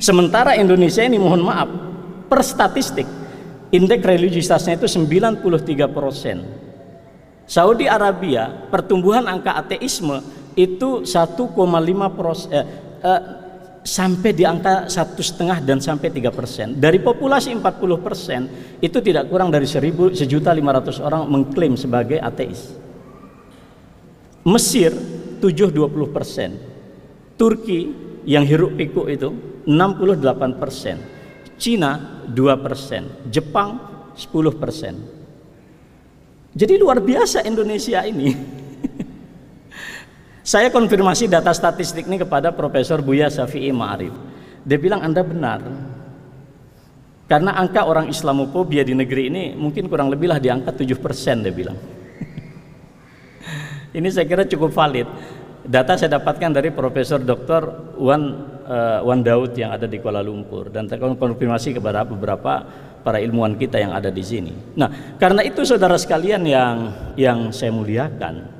Sementara 0.00 0.56
Indonesia 0.58 1.04
ini 1.04 1.20
mohon 1.20 1.44
maaf 1.44 1.68
per 2.26 2.40
statistik 2.42 3.06
indeks 3.70 4.02
religiusitasnya 4.02 4.80
itu 4.80 4.88
93 4.88 5.44
persen. 5.92 6.38
Saudi 7.46 7.86
Arabia 7.86 8.66
pertumbuhan 8.72 9.22
angka 9.30 9.54
ateisme 9.54 10.18
itu 10.56 11.04
1,5 11.04 12.08
persen. 12.16 12.50
Eh, 12.50 12.66
eh, 13.04 13.22
sampai 13.86 14.34
di 14.34 14.42
angka 14.42 14.90
satu 14.90 15.22
setengah 15.22 15.62
dan 15.62 15.78
sampai 15.78 16.10
tiga 16.10 16.34
persen. 16.34 16.74
Dari 16.74 16.98
populasi 16.98 17.54
40 17.54 18.02
persen 18.02 18.50
itu 18.82 18.98
tidak 18.98 19.30
kurang 19.30 19.54
dari 19.54 19.64
seribu 19.64 20.10
sejuta 20.10 20.50
lima 20.50 20.74
ratus 20.74 20.98
orang 20.98 21.30
mengklaim 21.30 21.78
sebagai 21.78 22.18
ateis. 22.18 22.74
Mesir 24.42 24.90
7-20 25.38 26.10
persen. 26.10 26.50
Turki 27.38 27.94
yang 28.26 28.42
hiruk 28.42 28.74
pikuk 28.74 29.06
itu 29.06 29.30
68 29.70 30.58
persen. 30.58 30.96
Cina 31.54 32.22
2 32.26 32.34
persen. 32.58 33.30
Jepang 33.30 33.78
10 34.18 34.50
persen. 34.58 34.94
Jadi 36.56 36.74
luar 36.80 36.98
biasa 37.04 37.44
Indonesia 37.46 38.02
ini 38.02 38.32
Saya 40.46 40.70
konfirmasi 40.70 41.26
data 41.26 41.50
statistik 41.50 42.06
ini 42.06 42.22
kepada 42.22 42.54
Profesor 42.54 43.02
Buya 43.02 43.26
Syafi'i 43.26 43.74
Ma'arif. 43.74 44.14
Dia 44.62 44.78
bilang 44.78 45.02
Anda 45.02 45.26
benar. 45.26 45.58
Karena 47.26 47.58
angka 47.58 47.82
orang 47.82 48.06
Islamofobia 48.06 48.86
di 48.86 48.94
negeri 48.94 49.26
ini 49.26 49.58
mungkin 49.58 49.90
kurang 49.90 50.06
lebih 50.06 50.30
lah 50.30 50.38
di 50.38 50.46
angka 50.46 50.70
7% 50.70 51.42
dia 51.42 51.50
bilang. 51.50 51.74
ini 53.98 54.06
saya 54.06 54.30
kira 54.30 54.46
cukup 54.46 54.70
valid. 54.70 55.10
Data 55.66 55.98
saya 55.98 56.22
dapatkan 56.22 56.54
dari 56.54 56.70
Profesor 56.70 57.18
Dr. 57.18 57.98
Wan 57.98 58.22
uh, 58.70 59.02
Wan 59.02 59.26
Daud 59.26 59.50
yang 59.58 59.74
ada 59.74 59.90
di 59.90 59.98
Kuala 59.98 60.22
Lumpur 60.22 60.70
dan 60.70 60.86
saya 60.86 61.02
konfirmasi 61.02 61.74
kepada 61.74 62.06
beberapa 62.06 62.62
para 63.02 63.18
ilmuwan 63.18 63.58
kita 63.58 63.82
yang 63.82 63.90
ada 63.90 64.14
di 64.14 64.22
sini. 64.22 64.54
Nah, 64.78 65.18
karena 65.18 65.42
itu 65.42 65.66
saudara 65.66 65.98
sekalian 65.98 66.46
yang 66.46 66.94
yang 67.18 67.50
saya 67.50 67.74
muliakan, 67.74 68.55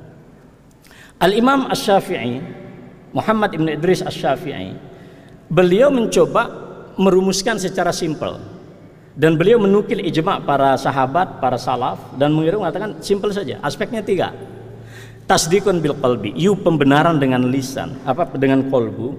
Al-Imam 1.17 1.65
Asy-Syafi'i, 1.73 2.37
Muhammad 3.09 3.57
Ibn 3.57 3.67
Idris 3.73 4.05
Asy-Syafi'i, 4.05 4.77
beliau 5.49 5.89
mencoba 5.89 6.45
merumuskan 6.93 7.57
secara 7.57 7.89
simpel 7.89 8.37
dan 9.17 9.33
beliau 9.33 9.57
menukil 9.57 9.97
ijma 10.05 10.45
para 10.45 10.77
sahabat, 10.77 11.41
para 11.41 11.57
salaf 11.57 11.97
dan 12.21 12.37
mengirim 12.37 12.61
mengatakan 12.61 13.01
simpel 13.01 13.33
saja, 13.33 13.57
aspeknya 13.65 14.05
tiga. 14.05 14.29
Tasdikun 15.25 15.81
bil 15.81 15.97
qalbi, 15.97 16.37
yu 16.37 16.53
pembenaran 16.53 17.17
dengan 17.17 17.49
lisan, 17.49 17.97
apa 18.05 18.29
dengan 18.37 18.69
kolbu, 18.69 19.17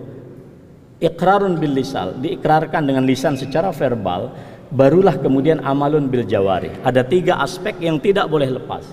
ikrarun 1.03 1.59
bil 1.59 1.75
lisan, 1.75 2.23
diikrarkan 2.23 2.87
dengan 2.87 3.05
lisan 3.05 3.35
secara 3.35 3.75
verbal, 3.75 4.31
barulah 4.71 5.19
kemudian 5.19 5.59
amalun 5.67 6.07
bil 6.07 6.23
jawari. 6.23 6.71
Ada 6.87 7.03
tiga 7.03 7.43
aspek 7.43 7.75
yang 7.83 7.99
tidak 7.99 8.31
boleh 8.31 8.55
lepas. 8.55 8.87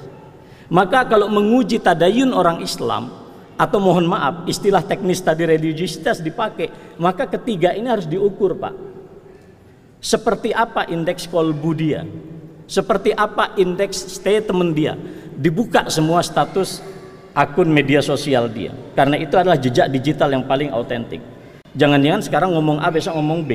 Maka 0.69 1.05
kalau 1.05 1.29
menguji 1.29 1.77
tadayun 1.77 2.33
orang 2.33 2.61
Islam 2.61 3.13
atau 3.55 3.79
mohon 3.79 4.09
maaf 4.09 4.49
istilah 4.49 4.81
teknis 4.81 5.21
tadi 5.21 5.45
religiusitas 5.45 6.19
dipakai, 6.19 6.97
maka 6.97 7.29
ketiga 7.29 7.71
ini 7.71 7.87
harus 7.87 8.09
diukur, 8.09 8.57
Pak. 8.57 8.73
Seperti 10.01 10.53
apa 10.53 10.85
indeks 10.89 11.25
kolbu 11.29 11.71
dia? 11.73 12.05
Seperti 12.65 13.13
apa 13.13 13.53
indeks 13.57 14.17
statement 14.17 14.71
dia? 14.73 14.93
Dibuka 15.37 15.89
semua 15.89 16.25
status 16.25 16.81
akun 17.33 17.69
media 17.69 18.01
sosial 18.01 18.49
dia. 18.49 18.73
Karena 18.97 19.17
itu 19.21 19.37
adalah 19.37 19.57
jejak 19.57 19.89
digital 19.89 20.33
yang 20.33 20.45
paling 20.45 20.73
autentik. 20.73 21.21
Jangan-jangan 21.75 22.21
sekarang 22.23 22.51
ngomong 22.55 22.79
A 22.79 22.87
besok 22.89 23.19
ngomong 23.19 23.43
B. 23.43 23.51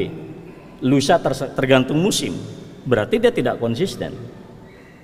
Lusa 0.85 1.19
tergantung 1.57 1.99
musim. 1.99 2.37
Berarti 2.85 3.17
dia 3.17 3.33
tidak 3.33 3.57
konsisten. 3.59 4.40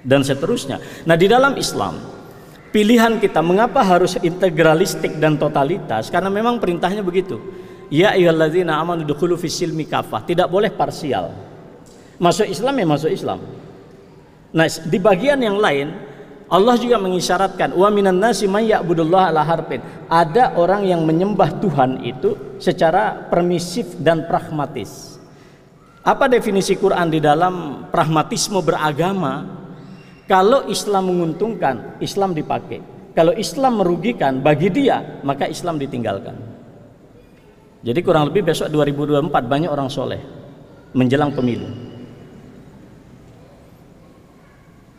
Dan 0.07 0.23
seterusnya. 0.23 0.79
Nah, 1.03 1.19
di 1.19 1.27
dalam 1.27 1.59
Islam 1.59 1.99
pilihan 2.71 3.19
kita 3.19 3.42
mengapa 3.42 3.83
harus 3.83 4.14
integralistik 4.23 5.19
dan 5.19 5.35
totalitas 5.35 6.07
karena 6.14 6.31
memang 6.31 6.62
perintahnya 6.62 7.03
begitu. 7.03 7.42
Ya 7.90 8.14
ayyuhalladzina 8.14 8.79
amanu 8.79 9.03
dukhulu 9.03 9.35
fis 9.35 9.59
silmi 9.59 9.83
kafah. 9.83 10.23
Tidak 10.23 10.47
boleh 10.47 10.71
parsial. 10.71 11.35
Masuk 12.23 12.47
Islam 12.47 12.75
ya 12.79 12.87
masuk 12.87 13.11
Islam 13.12 13.40
Nah, 14.57 14.64
di 14.88 14.97
bagian 14.97 15.37
yang 15.45 15.61
lain 15.61 15.92
Allah 16.47 16.79
juga 16.79 16.97
mengisyaratkan 17.03 17.75
wa 17.75 17.90
minan 17.90 18.23
nasi 18.23 18.47
may 18.47 18.71
ala 18.71 19.42
harfin. 19.42 19.83
Ada 20.07 20.55
orang 20.55 20.87
yang 20.87 21.03
menyembah 21.03 21.59
Tuhan 21.59 22.07
itu 22.07 22.57
secara 22.62 23.27
permisif 23.27 23.99
dan 23.99 24.25
pragmatis. 24.31 25.19
Apa 26.07 26.31
definisi 26.31 26.79
Quran 26.79 27.11
di 27.11 27.19
dalam 27.19 27.85
pragmatisme 27.90 28.62
beragama? 28.62 29.65
Kalau 30.26 30.66
Islam 30.66 31.06
menguntungkan, 31.06 32.02
Islam 32.02 32.34
dipakai. 32.34 32.82
Kalau 33.14 33.32
Islam 33.32 33.80
merugikan 33.80 34.42
bagi 34.42 34.68
dia, 34.68 35.22
maka 35.22 35.46
Islam 35.46 35.78
ditinggalkan. 35.78 36.34
Jadi 37.86 38.02
kurang 38.02 38.28
lebih 38.28 38.42
besok 38.50 38.66
2024 38.74 39.30
banyak 39.46 39.70
orang 39.70 39.86
soleh 39.86 40.18
menjelang 40.90 41.30
pemilu. 41.30 41.70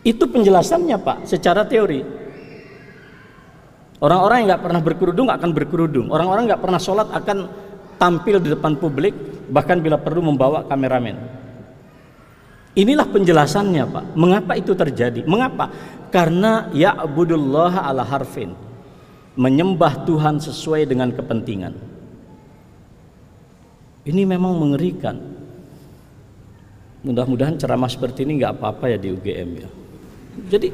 Itu 0.08 0.24
penjelasannya 0.32 0.98
Pak, 1.04 1.18
secara 1.28 1.68
teori. 1.68 2.00
Orang-orang 4.00 4.46
yang 4.46 4.48
nggak 4.56 4.64
pernah 4.64 4.82
berkerudung 4.82 5.28
akan 5.28 5.50
berkerudung. 5.52 6.08
Orang-orang 6.08 6.48
nggak 6.48 6.64
pernah 6.64 6.80
sholat 6.80 7.12
akan 7.12 7.38
tampil 8.00 8.40
di 8.40 8.56
depan 8.56 8.80
publik, 8.80 9.12
bahkan 9.52 9.84
bila 9.84 10.00
perlu 10.00 10.24
membawa 10.24 10.64
kameramen. 10.64 11.37
Inilah 12.78 13.10
penjelasannya 13.10 13.84
Pak. 13.90 14.06
Mengapa 14.14 14.54
itu 14.54 14.78
terjadi? 14.78 15.26
Mengapa? 15.26 15.74
Karena 16.14 16.70
ya 16.70 16.94
Abdullah 16.94 17.82
ala 17.82 18.06
harfin. 18.06 18.54
Menyembah 19.34 20.06
Tuhan 20.06 20.38
sesuai 20.38 20.86
dengan 20.86 21.10
kepentingan. 21.10 21.74
Ini 24.06 24.22
memang 24.30 24.54
mengerikan. 24.62 25.18
Mudah-mudahan 27.02 27.58
ceramah 27.58 27.90
seperti 27.90 28.30
ini 28.30 28.42
nggak 28.42 28.62
apa-apa 28.62 28.94
ya 28.94 28.98
di 29.02 29.10
UGM 29.10 29.50
ya. 29.58 29.70
Jadi 30.54 30.68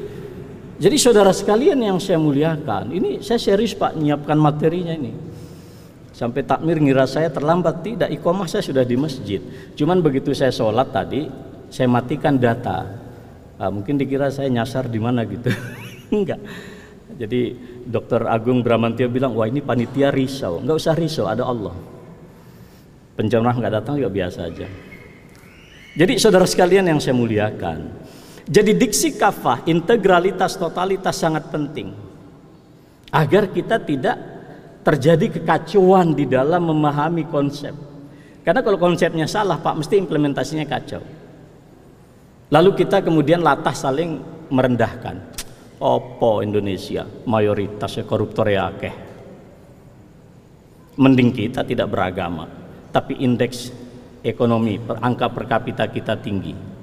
jadi 0.74 0.96
saudara 0.98 1.30
sekalian 1.30 1.78
yang 1.78 2.02
saya 2.02 2.18
muliakan, 2.18 2.90
ini 2.90 3.22
saya 3.22 3.38
serius 3.38 3.72
Pak 3.78 3.94
menyiapkan 3.94 4.34
materinya 4.34 4.92
ini. 4.92 5.14
Sampai 6.10 6.42
takmir 6.46 6.78
ngira 6.78 7.06
saya 7.06 7.30
terlambat, 7.30 7.82
tidak 7.82 8.10
ikomah 8.10 8.46
saya 8.46 8.62
sudah 8.62 8.82
di 8.82 8.98
masjid. 8.98 9.42
Cuman 9.78 10.02
begitu 10.02 10.34
saya 10.34 10.50
sholat 10.50 10.90
tadi, 10.90 11.26
saya 11.74 11.90
matikan 11.90 12.38
data. 12.38 12.86
Nah, 13.58 13.66
mungkin 13.74 13.98
dikira 13.98 14.30
saya 14.30 14.46
nyasar 14.46 14.86
di 14.86 15.02
mana 15.02 15.26
gitu. 15.26 15.50
Enggak. 16.14 16.38
Jadi 17.18 17.58
Dokter 17.82 18.22
Agung 18.30 18.62
Bramantio 18.62 19.10
bilang, 19.10 19.34
wah 19.34 19.50
ini 19.50 19.58
panitia 19.58 20.14
risau. 20.14 20.62
Enggak 20.62 20.78
usah 20.78 20.94
risau, 20.94 21.26
ada 21.26 21.42
Allah. 21.42 21.74
Penjamah 23.18 23.58
nggak 23.58 23.74
datang 23.82 23.98
juga 23.98 24.10
biasa 24.14 24.46
aja. 24.46 24.70
Jadi 25.94 26.12
saudara 26.18 26.46
sekalian 26.46 26.90
yang 26.90 26.98
saya 26.98 27.14
muliakan, 27.14 27.86
jadi 28.46 28.74
diksi 28.74 29.14
kafah, 29.14 29.62
integralitas, 29.66 30.58
totalitas 30.58 31.14
sangat 31.14 31.50
penting. 31.54 31.94
Agar 33.14 33.50
kita 33.54 33.78
tidak 33.78 34.18
terjadi 34.82 35.38
kekacauan 35.38 36.18
di 36.18 36.26
dalam 36.26 36.66
memahami 36.66 37.30
konsep. 37.30 37.74
Karena 38.42 38.58
kalau 38.66 38.74
konsepnya 38.74 39.30
salah 39.30 39.62
Pak, 39.62 39.86
mesti 39.86 39.94
implementasinya 39.94 40.66
kacau. 40.66 41.23
Lalu 42.52 42.70
kita 42.84 43.00
kemudian 43.00 43.40
latah 43.40 43.72
saling 43.72 44.20
merendahkan. 44.52 45.36
Opo 45.80 46.40
Indonesia 46.40 47.04
mayoritasnya 47.28 48.08
koruptor 48.08 48.48
ya 48.48 48.72
akeh. 48.72 48.94
Mending 50.94 51.34
kita 51.34 51.66
tidak 51.66 51.90
beragama, 51.90 52.46
tapi 52.94 53.18
indeks 53.18 53.74
ekonomi, 54.22 54.78
angka 55.02 55.26
per 55.26 55.44
kapita 55.50 55.90
kita 55.90 56.14
tinggi 56.22 56.74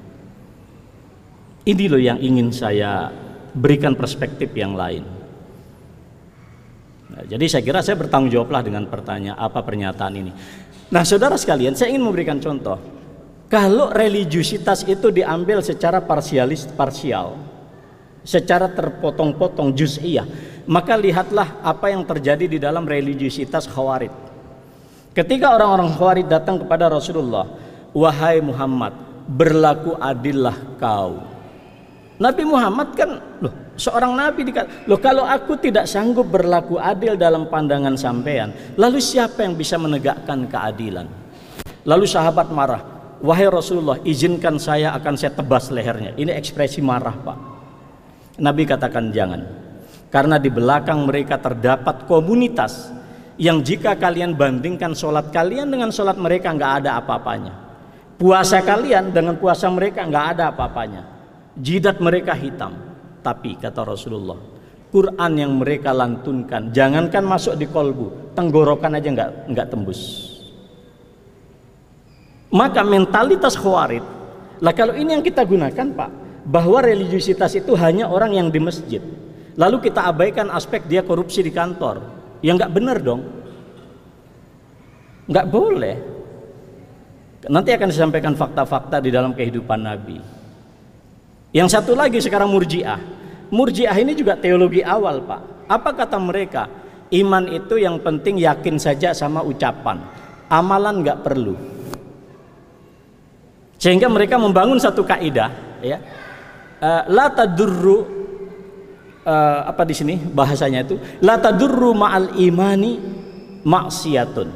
ini 1.61 1.85
loh 1.85 2.01
yang 2.01 2.17
ingin 2.17 2.49
saya 2.49 3.13
berikan 3.53 3.93
perspektif 3.93 4.49
yang 4.57 4.73
lain. 4.73 5.05
Nah, 7.11 7.23
jadi 7.27 7.45
saya 7.45 7.61
kira 7.61 7.85
saya 7.85 8.01
bertanggung 8.01 8.33
jawablah 8.33 8.65
dengan 8.65 8.89
pertanyaan 8.89 9.37
apa 9.37 9.61
pernyataan 9.61 10.13
ini. 10.17 10.31
Nah, 10.89 11.05
saudara 11.05 11.37
sekalian, 11.37 11.77
saya 11.77 11.93
ingin 11.93 12.01
memberikan 12.01 12.41
contoh. 12.41 12.79
Kalau 13.51 13.91
religiusitas 13.91 14.87
itu 14.87 15.11
diambil 15.11 15.59
secara 15.59 15.99
parsialis 15.99 16.71
parsial, 16.71 17.35
secara 18.23 18.71
terpotong-potong 18.71 19.75
juz'iyah, 19.75 20.23
maka 20.71 20.95
lihatlah 20.95 21.59
apa 21.59 21.91
yang 21.91 22.07
terjadi 22.07 22.47
di 22.47 22.57
dalam 22.63 22.87
religiusitas 22.87 23.67
Khawarid. 23.67 24.13
Ketika 25.11 25.51
orang-orang 25.51 25.91
Khawarid 25.91 26.31
datang 26.31 26.63
kepada 26.63 26.87
Rasulullah, 26.87 27.43
"Wahai 27.91 28.39
Muhammad, 28.39 28.95
berlaku 29.27 29.99
adillah 29.99 30.55
kau." 30.79 31.19
Nabi 32.23 32.43
Muhammad 32.47 32.95
kan 32.95 33.19
loh 33.43 33.53
seorang 33.75 34.13
nabi 34.13 34.45
dikata 34.45 34.85
loh 34.85 35.01
kalau 35.01 35.25
aku 35.25 35.57
tidak 35.57 35.89
sanggup 35.89 36.29
berlaku 36.29 36.77
adil 36.77 37.17
dalam 37.17 37.49
pandangan 37.49 37.97
sampean 37.97 38.53
lalu 38.77 39.01
siapa 39.01 39.41
yang 39.41 39.57
bisa 39.57 39.81
menegakkan 39.81 40.45
keadilan 40.45 41.09
lalu 41.81 42.05
sahabat 42.05 42.53
marah 42.53 42.90
wahai 43.21 43.47
Rasulullah 43.47 43.97
izinkan 44.03 44.57
saya 44.57 44.93
akan 44.97 45.13
saya 45.15 45.31
tebas 45.33 45.69
lehernya. 45.69 46.17
Ini 46.17 46.35
ekspresi 46.35 46.83
marah 46.83 47.15
Pak. 47.15 47.37
Nabi 48.41 48.65
katakan 48.65 49.13
jangan. 49.13 49.41
Karena 50.11 50.35
di 50.35 50.51
belakang 50.51 51.07
mereka 51.07 51.39
terdapat 51.39 52.03
komunitas 52.03 52.91
yang 53.39 53.63
jika 53.63 53.95
kalian 53.95 54.35
bandingkan 54.35 54.91
sholat 54.91 55.31
kalian 55.31 55.71
dengan 55.71 55.87
sholat 55.87 56.19
mereka 56.19 56.51
nggak 56.51 56.83
ada 56.83 56.99
apa-apanya. 56.99 57.53
Puasa 58.19 58.59
kalian 58.61 59.15
dengan 59.15 59.39
puasa 59.39 59.71
mereka 59.71 60.03
nggak 60.03 60.25
ada 60.35 60.43
apa-apanya. 60.51 61.01
Jidat 61.55 62.03
mereka 62.03 62.35
hitam. 62.35 62.75
Tapi 63.23 63.55
kata 63.55 63.85
Rasulullah 63.85 64.61
Quran 64.91 65.31
yang 65.39 65.55
mereka 65.55 65.95
lantunkan 65.95 66.75
jangankan 66.75 67.23
masuk 67.23 67.55
di 67.55 67.65
kolbu 67.71 68.35
tenggorokan 68.35 68.99
aja 68.99 69.07
nggak 69.07 69.29
nggak 69.55 69.67
tembus 69.71 70.30
maka 72.51 72.83
mentalitas 72.83 73.55
khawarid 73.55 74.03
lah 74.61 74.73
kalau 74.75 74.93
ini 74.93 75.17
yang 75.17 75.23
kita 75.23 75.41
gunakan 75.47 75.87
pak 75.95 76.09
bahwa 76.45 76.83
religiusitas 76.83 77.55
itu 77.57 77.73
hanya 77.79 78.11
orang 78.11 78.35
yang 78.35 78.47
di 78.51 78.59
masjid 78.59 79.01
lalu 79.55 79.89
kita 79.89 80.05
abaikan 80.05 80.51
aspek 80.51 80.85
dia 80.85 81.01
korupsi 81.01 81.41
di 81.41 81.49
kantor 81.49 82.03
yang 82.43 82.59
nggak 82.59 82.73
benar 82.73 82.97
dong 82.99 83.23
nggak 85.31 85.47
boleh 85.47 85.95
nanti 87.49 87.69
akan 87.73 87.87
disampaikan 87.89 88.33
fakta-fakta 88.37 89.01
di 89.01 89.09
dalam 89.09 89.33
kehidupan 89.33 89.79
Nabi 89.81 90.41
yang 91.51 91.67
satu 91.67 91.91
lagi 91.91 92.23
sekarang 92.23 92.47
murjiah. 92.47 92.95
Murjiah 93.51 93.91
ini 93.99 94.15
juga 94.15 94.39
teologi 94.39 94.79
awal, 94.79 95.19
Pak. 95.27 95.67
Apa 95.67 95.91
kata 95.91 96.15
mereka? 96.15 96.71
Iman 97.11 97.51
itu 97.51 97.75
yang 97.75 97.99
penting 97.99 98.39
yakin 98.39 98.79
saja 98.79 99.11
sama 99.11 99.43
ucapan. 99.43 99.99
Amalan 100.47 101.03
nggak 101.03 101.19
perlu. 101.27 101.59
Sehingga 103.81 104.05
mereka 104.05 104.37
membangun 104.37 104.77
satu 104.77 105.01
kaidah, 105.01 105.49
ya. 105.81 105.97
Uh, 106.81 107.01
la 107.09 107.33
tadurru 107.33 108.05
uh, 109.25 109.61
apa 109.69 109.85
di 109.85 109.93
sini 109.93 110.17
bahasanya 110.17 110.81
itu 110.81 110.97
la 111.21 111.37
tadurru 111.37 111.93
ma'al 111.93 112.37
imani 112.37 112.97
maksiatun. 113.65 114.49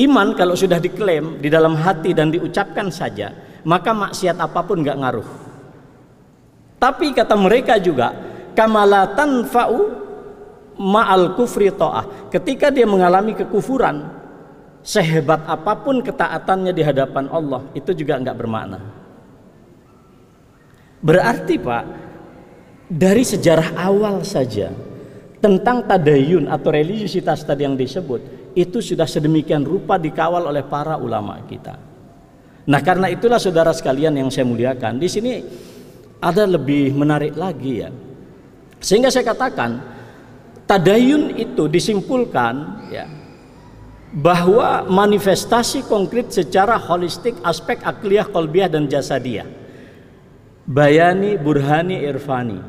Iman 0.00 0.32
kalau 0.36 0.56
sudah 0.56 0.80
diklaim 0.80 1.40
di 1.40 1.52
dalam 1.52 1.76
hati 1.76 2.16
dan 2.16 2.32
diucapkan 2.32 2.88
saja, 2.88 3.32
maka 3.64 3.92
maksiat 3.92 4.36
apa 4.40 4.60
pun 4.64 4.80
nggak 4.80 5.00
ngaruh. 5.00 5.28
Tapi 6.80 7.12
kata 7.12 7.36
mereka 7.36 7.76
juga 7.76 8.12
kamalatan 8.52 9.48
fa'u 9.48 9.80
ma'al 10.76 11.36
kufri 11.36 11.68
ta'ah. 11.72 12.28
Ketika 12.32 12.72
dia 12.72 12.88
mengalami 12.88 13.36
kekufuran, 13.36 14.21
sehebat 14.82 15.46
apa 15.46 15.78
pun 15.78 16.02
ketaatannya 16.02 16.74
di 16.74 16.82
hadapan 16.82 17.30
Allah, 17.30 17.62
itu 17.72 17.94
juga 17.94 18.18
enggak 18.18 18.36
bermakna. 18.38 18.82
Berarti 21.02 21.58
Pak, 21.58 21.84
dari 22.86 23.22
sejarah 23.26 23.74
awal 23.78 24.22
saja 24.22 24.70
tentang 25.42 25.86
tadayun 25.86 26.46
atau 26.46 26.70
religiusitas 26.70 27.42
tadi 27.42 27.66
yang 27.66 27.74
disebut, 27.74 28.54
itu 28.54 28.78
sudah 28.78 29.06
sedemikian 29.06 29.66
rupa 29.66 29.98
dikawal 29.98 30.46
oleh 30.46 30.62
para 30.66 30.98
ulama 30.98 31.42
kita. 31.46 31.78
Nah, 32.62 32.78
karena 32.78 33.10
itulah 33.10 33.42
saudara 33.42 33.74
sekalian 33.74 34.14
yang 34.14 34.30
saya 34.30 34.46
muliakan, 34.46 35.02
di 35.02 35.10
sini 35.10 35.42
ada 36.22 36.46
lebih 36.46 36.94
menarik 36.94 37.34
lagi 37.34 37.82
ya. 37.82 37.90
Sehingga 38.78 39.10
saya 39.10 39.26
katakan 39.26 39.82
tadayun 40.70 41.34
itu 41.34 41.66
disimpulkan 41.66 42.54
ya 42.94 43.21
bahwa 44.12 44.84
manifestasi 44.84 45.88
konkret 45.88 46.28
secara 46.28 46.76
holistik 46.76 47.32
aspek 47.40 47.80
akliyah, 47.80 48.28
kolbiah 48.28 48.68
dan 48.68 48.84
jasadiyah. 48.84 49.48
Bayani, 50.68 51.40
burhani, 51.40 52.04
irfani. 52.04 52.60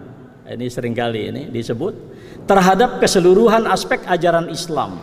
Ini 0.44 0.68
sering 0.68 0.96
kali 0.96 1.32
ini 1.32 1.42
disebut 1.52 1.94
terhadap 2.48 3.00
keseluruhan 3.00 3.64
aspek 3.68 4.04
ajaran 4.08 4.52
Islam 4.52 5.00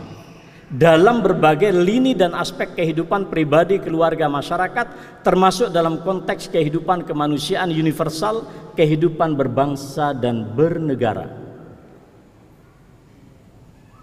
dalam 0.70 1.24
berbagai 1.24 1.72
lini 1.72 2.12
dan 2.12 2.36
aspek 2.36 2.76
kehidupan 2.76 3.32
pribadi, 3.32 3.80
keluarga, 3.80 4.28
masyarakat, 4.28 4.86
termasuk 5.26 5.72
dalam 5.72 6.04
konteks 6.04 6.46
kehidupan 6.52 7.08
kemanusiaan 7.08 7.72
universal, 7.72 8.46
kehidupan 8.76 9.34
berbangsa 9.34 10.12
dan 10.14 10.44
bernegara. 10.54 11.39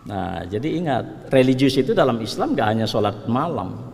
Nah, 0.07 0.47
jadi 0.47 0.67
ingat, 0.79 1.27
religius 1.27 1.75
itu 1.75 1.91
dalam 1.91 2.15
Islam 2.23 2.55
gak 2.55 2.67
hanya 2.71 2.87
sholat 2.87 3.27
malam, 3.27 3.87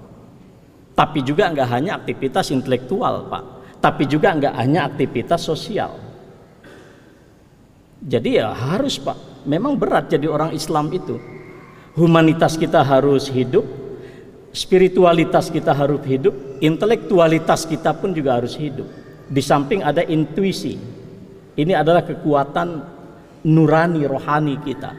tapi 0.94 1.26
juga 1.26 1.50
nggak 1.50 1.70
hanya 1.74 1.98
aktivitas 1.98 2.54
intelektual, 2.54 3.26
Pak, 3.26 3.44
tapi 3.82 4.06
juga 4.06 4.38
nggak 4.38 4.54
hanya 4.62 4.86
aktivitas 4.86 5.42
sosial. 5.42 5.98
Jadi 8.04 8.38
ya 8.38 8.54
harus, 8.54 9.02
Pak. 9.02 9.44
Memang 9.50 9.76
berat 9.76 10.08
jadi 10.08 10.30
orang 10.30 10.54
Islam 10.56 10.94
itu 10.94 11.18
humanitas 11.98 12.56
kita 12.56 12.86
harus 12.86 13.28
hidup, 13.28 13.66
spiritualitas 14.54 15.50
kita 15.50 15.74
harus 15.74 16.00
hidup, 16.06 16.62
intelektualitas 16.62 17.66
kita 17.66 17.92
pun 17.98 18.14
juga 18.14 18.38
harus 18.38 18.54
hidup. 18.54 18.86
Di 19.28 19.42
samping 19.42 19.82
ada 19.82 20.06
intuisi. 20.06 20.78
Ini 21.54 21.74
adalah 21.74 22.02
kekuatan 22.06 22.70
nurani 23.46 24.06
rohani 24.06 24.56
kita. 24.62 24.92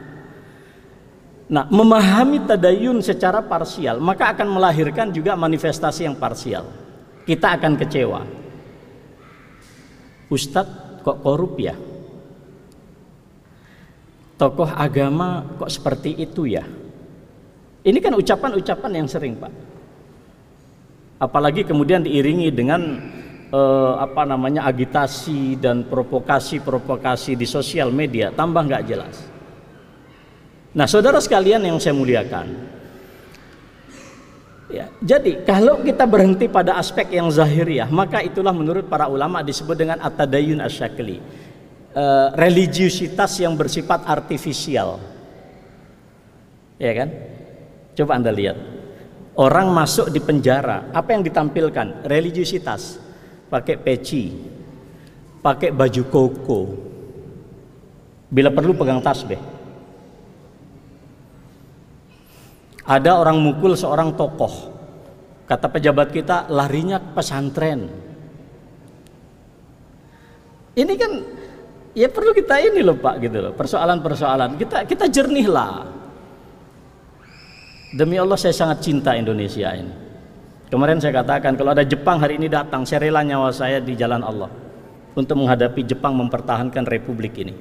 Nah, 1.45 1.69
memahami 1.69 2.41
tadayun 2.41 3.05
secara 3.05 3.37
parsial 3.45 4.01
maka 4.01 4.33
akan 4.33 4.57
melahirkan 4.57 5.13
juga 5.13 5.37
manifestasi 5.37 6.09
yang 6.09 6.17
parsial. 6.17 6.65
Kita 7.25 7.53
akan 7.53 7.73
kecewa. 7.77 8.21
Ustadz 10.29 11.05
kok 11.05 11.21
korup 11.21 11.61
ya? 11.61 11.77
Tokoh 14.35 14.67
agama 14.73 15.45
kok 15.61 15.69
seperti 15.69 16.17
itu 16.17 16.49
ya? 16.49 16.65
Ini 17.85 18.01
kan 18.01 18.17
ucapan-ucapan 18.17 18.91
yang 18.97 19.05
sering, 19.05 19.37
Pak. 19.37 19.53
Apalagi 21.21 21.61
kemudian 21.61 22.01
diiringi 22.01 22.49
dengan 22.49 22.81
eh, 23.53 23.93
apa 24.01 24.25
namanya 24.25 24.65
agitasi 24.65 25.61
dan 25.61 25.85
provokasi-provokasi 25.85 27.37
di 27.37 27.45
sosial 27.45 27.93
media, 27.93 28.33
tambah 28.33 28.65
nggak 28.65 28.85
jelas. 28.89 29.34
Nah, 30.75 30.91
saudara 30.91 31.23
sekalian 31.23 31.63
yang 31.63 31.79
saya 31.79 31.95
muliakan, 31.95 32.51
ya, 34.67 34.91
jadi 34.99 35.39
kalau 35.47 35.79
kita 35.79 36.03
berhenti 36.03 36.51
pada 36.51 36.75
aspek 36.75 37.15
yang 37.15 37.31
zahiriah, 37.31 37.87
maka 37.87 38.19
itulah 38.19 38.51
menurut 38.51 38.91
para 38.91 39.07
ulama 39.07 39.39
disebut 39.39 39.71
dengan 39.71 40.03
atadayun 40.03 40.59
asyakli, 40.59 41.23
eh, 41.95 42.27
religiusitas 42.35 43.39
yang 43.39 43.55
bersifat 43.55 44.03
artifisial, 44.03 44.99
ya 46.75 46.91
kan? 46.91 47.09
Coba 47.95 48.19
Anda 48.19 48.35
lihat. 48.35 48.59
Orang 49.39 49.71
masuk 49.71 50.11
di 50.11 50.19
penjara, 50.19 50.91
apa 50.91 51.15
yang 51.15 51.23
ditampilkan? 51.23 52.03
Religiusitas. 52.03 52.99
Pakai 53.47 53.79
peci, 53.79 54.31
pakai 55.39 55.71
baju 55.71 56.03
koko. 56.11 56.61
Bila 58.27 58.51
perlu 58.51 58.75
pegang 58.75 58.99
tasbih. 58.99 59.54
Ada 62.85 63.17
orang 63.17 63.41
mukul 63.41 63.73
seorang 63.73 64.13
tokoh. 64.13 64.73
Kata 65.45 65.69
pejabat 65.69 66.13
kita, 66.13 66.49
larinya 66.49 67.01
ke 67.01 67.09
pesantren. 67.17 67.89
Ini 70.75 70.93
kan 70.97 71.11
ya 71.97 72.09
perlu 72.09 72.35
kita 72.35 72.61
ini 72.61 72.81
loh 72.85 72.97
Pak 72.97 73.15
gitu 73.21 73.37
loh. 73.41 73.53
Persoalan-persoalan. 73.57 74.57
Kita 74.57 74.85
kita 74.85 75.05
jernihlah 75.09 75.95
Demi 77.95 78.19
Allah 78.19 78.35
saya 78.35 78.51
sangat 78.51 78.83
cinta 78.83 79.15
Indonesia 79.15 79.71
ini. 79.71 79.87
Kemarin 80.67 80.99
saya 80.99 81.15
katakan 81.15 81.55
kalau 81.55 81.71
ada 81.71 81.87
Jepang 81.87 82.19
hari 82.19 82.35
ini 82.35 82.51
datang, 82.51 82.83
saya 82.83 83.07
rela 83.07 83.23
nyawa 83.23 83.55
saya 83.55 83.79
di 83.79 83.95
jalan 83.95 84.19
Allah 84.19 84.51
untuk 85.15 85.39
menghadapi 85.39 85.79
Jepang 85.87 86.11
mempertahankan 86.19 86.83
republik 86.91 87.39
ini. 87.39 87.55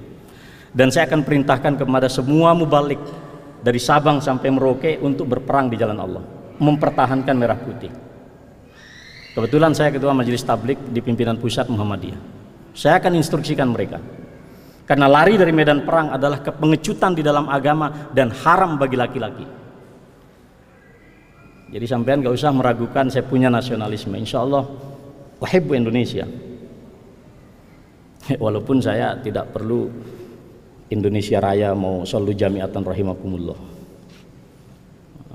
Dan 0.74 0.90
saya 0.90 1.06
akan 1.06 1.22
perintahkan 1.22 1.78
kepada 1.78 2.10
semua 2.10 2.50
mubalik 2.50 2.98
dari 3.64 3.80
Sabang 3.80 4.20
sampai 4.20 4.52
Merauke 4.52 5.00
untuk 5.00 5.24
berperang 5.24 5.72
di 5.72 5.80
jalan 5.80 5.96
Allah, 5.96 6.20
mempertahankan 6.60 7.32
merah 7.32 7.56
putih. 7.56 7.88
Kebetulan 9.32 9.72
saya 9.72 9.88
ketua 9.88 10.12
majelis 10.12 10.44
tablik 10.44 10.78
di 10.92 11.00
pimpinan 11.00 11.40
pusat 11.40 11.66
Muhammadiyah. 11.72 12.20
Saya 12.76 13.00
akan 13.00 13.16
instruksikan 13.16 13.72
mereka. 13.72 13.98
Karena 14.84 15.08
lari 15.08 15.40
dari 15.40 15.48
medan 15.50 15.88
perang 15.88 16.12
adalah 16.12 16.44
kepengecutan 16.44 17.16
di 17.16 17.24
dalam 17.24 17.48
agama 17.48 18.12
dan 18.12 18.28
haram 18.28 18.76
bagi 18.76 19.00
laki-laki. 19.00 19.46
Jadi 21.72 21.86
sampean 21.88 22.20
gak 22.20 22.36
usah 22.36 22.52
meragukan 22.52 23.08
saya 23.08 23.24
punya 23.24 23.48
nasionalisme. 23.48 24.12
Insya 24.14 24.44
Allah 24.44 24.68
wahib 25.40 25.72
Indonesia. 25.72 26.28
Walaupun 28.44 28.78
saya 28.78 29.18
tidak 29.18 29.50
perlu 29.50 29.88
Indonesia 30.92 31.40
Raya 31.40 31.72
mau 31.72 32.04
selalu 32.04 32.36
jamiatan 32.36 32.82
rahimakumullah. 32.84 33.56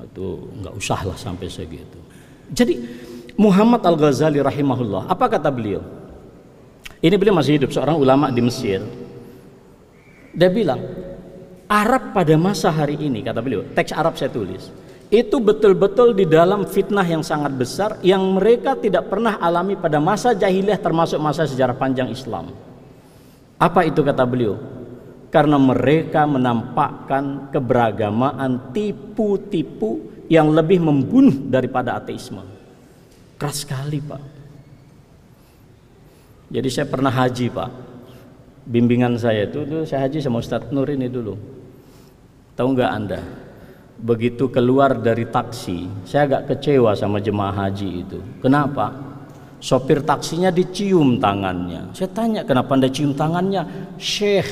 Itu 0.09 0.49
nggak 0.61 0.73
usah 0.77 0.99
lah 1.05 1.17
sampai 1.17 1.47
segitu. 1.49 1.97
Jadi 2.49 2.81
Muhammad 3.39 3.85
Al 3.85 3.95
Ghazali 3.95 4.41
rahimahullah, 4.41 5.07
apa 5.07 5.25
kata 5.31 5.49
beliau? 5.53 5.81
Ini 6.99 7.15
beliau 7.15 7.39
masih 7.39 7.55
hidup, 7.55 7.71
seorang 7.71 7.95
ulama 7.95 8.27
di 8.27 8.43
Mesir. 8.43 8.83
Dia 10.35 10.51
bilang, 10.51 10.83
Arab 11.71 12.11
pada 12.11 12.35
masa 12.35 12.67
hari 12.67 12.99
ini, 12.99 13.23
kata 13.23 13.39
beliau, 13.39 13.63
teks 13.71 13.95
Arab 13.95 14.19
saya 14.19 14.27
tulis, 14.27 14.67
itu 15.09 15.41
betul-betul 15.41 16.13
di 16.13 16.27
dalam 16.27 16.67
fitnah 16.69 17.05
yang 17.07 17.25
sangat 17.25 17.55
besar 17.57 17.97
yang 18.05 18.21
mereka 18.37 18.77
tidak 18.77 19.09
pernah 19.09 19.41
alami 19.41 19.73
pada 19.73 19.97
masa 19.97 20.37
jahiliyah 20.37 20.77
termasuk 20.77 21.17
masa 21.17 21.49
sejarah 21.49 21.73
panjang 21.73 22.11
Islam. 22.13 22.53
Apa 23.57 23.87
itu 23.87 24.03
kata 24.05 24.21
beliau? 24.27 24.78
Karena 25.29 25.61
mereka 25.61 26.25
menampakkan 26.25 27.53
keberagamaan 27.53 28.73
tipu-tipu 28.73 30.25
yang 30.25 30.49
lebih 30.49 30.81
membunuh 30.81 31.33
daripada 31.49 31.97
ateisme. 31.97 32.41
Keras 33.37 33.61
sekali, 33.61 34.01
Pak. 34.01 34.21
Jadi 36.49 36.69
saya 36.73 36.89
pernah 36.89 37.13
haji, 37.13 37.45
Pak. 37.53 37.69
Bimbingan 38.65 39.17
saya 39.21 39.45
itu, 39.45 39.65
dulu 39.65 39.85
saya 39.85 40.09
haji 40.09 40.17
sama 40.17 40.41
Ustadz 40.41 40.73
Nur 40.73 40.89
ini 40.89 41.05
dulu. 41.05 41.37
Tahu 42.57 42.67
nggak 42.73 42.91
Anda? 42.91 43.21
begitu 43.99 44.47
keluar 44.47 44.95
dari 44.95 45.27
taksi 45.27 46.07
saya 46.07 46.23
agak 46.25 46.55
kecewa 46.55 46.95
sama 46.95 47.19
jemaah 47.19 47.67
haji 47.67 48.07
itu 48.07 48.19
kenapa 48.39 48.95
sopir 49.59 49.99
taksinya 49.99 50.47
dicium 50.47 51.19
tangannya 51.19 51.91
saya 51.91 52.07
tanya 52.15 52.41
kenapa 52.47 52.79
anda 52.79 52.87
cium 52.87 53.11
tangannya 53.11 53.67
syekh 53.99 54.47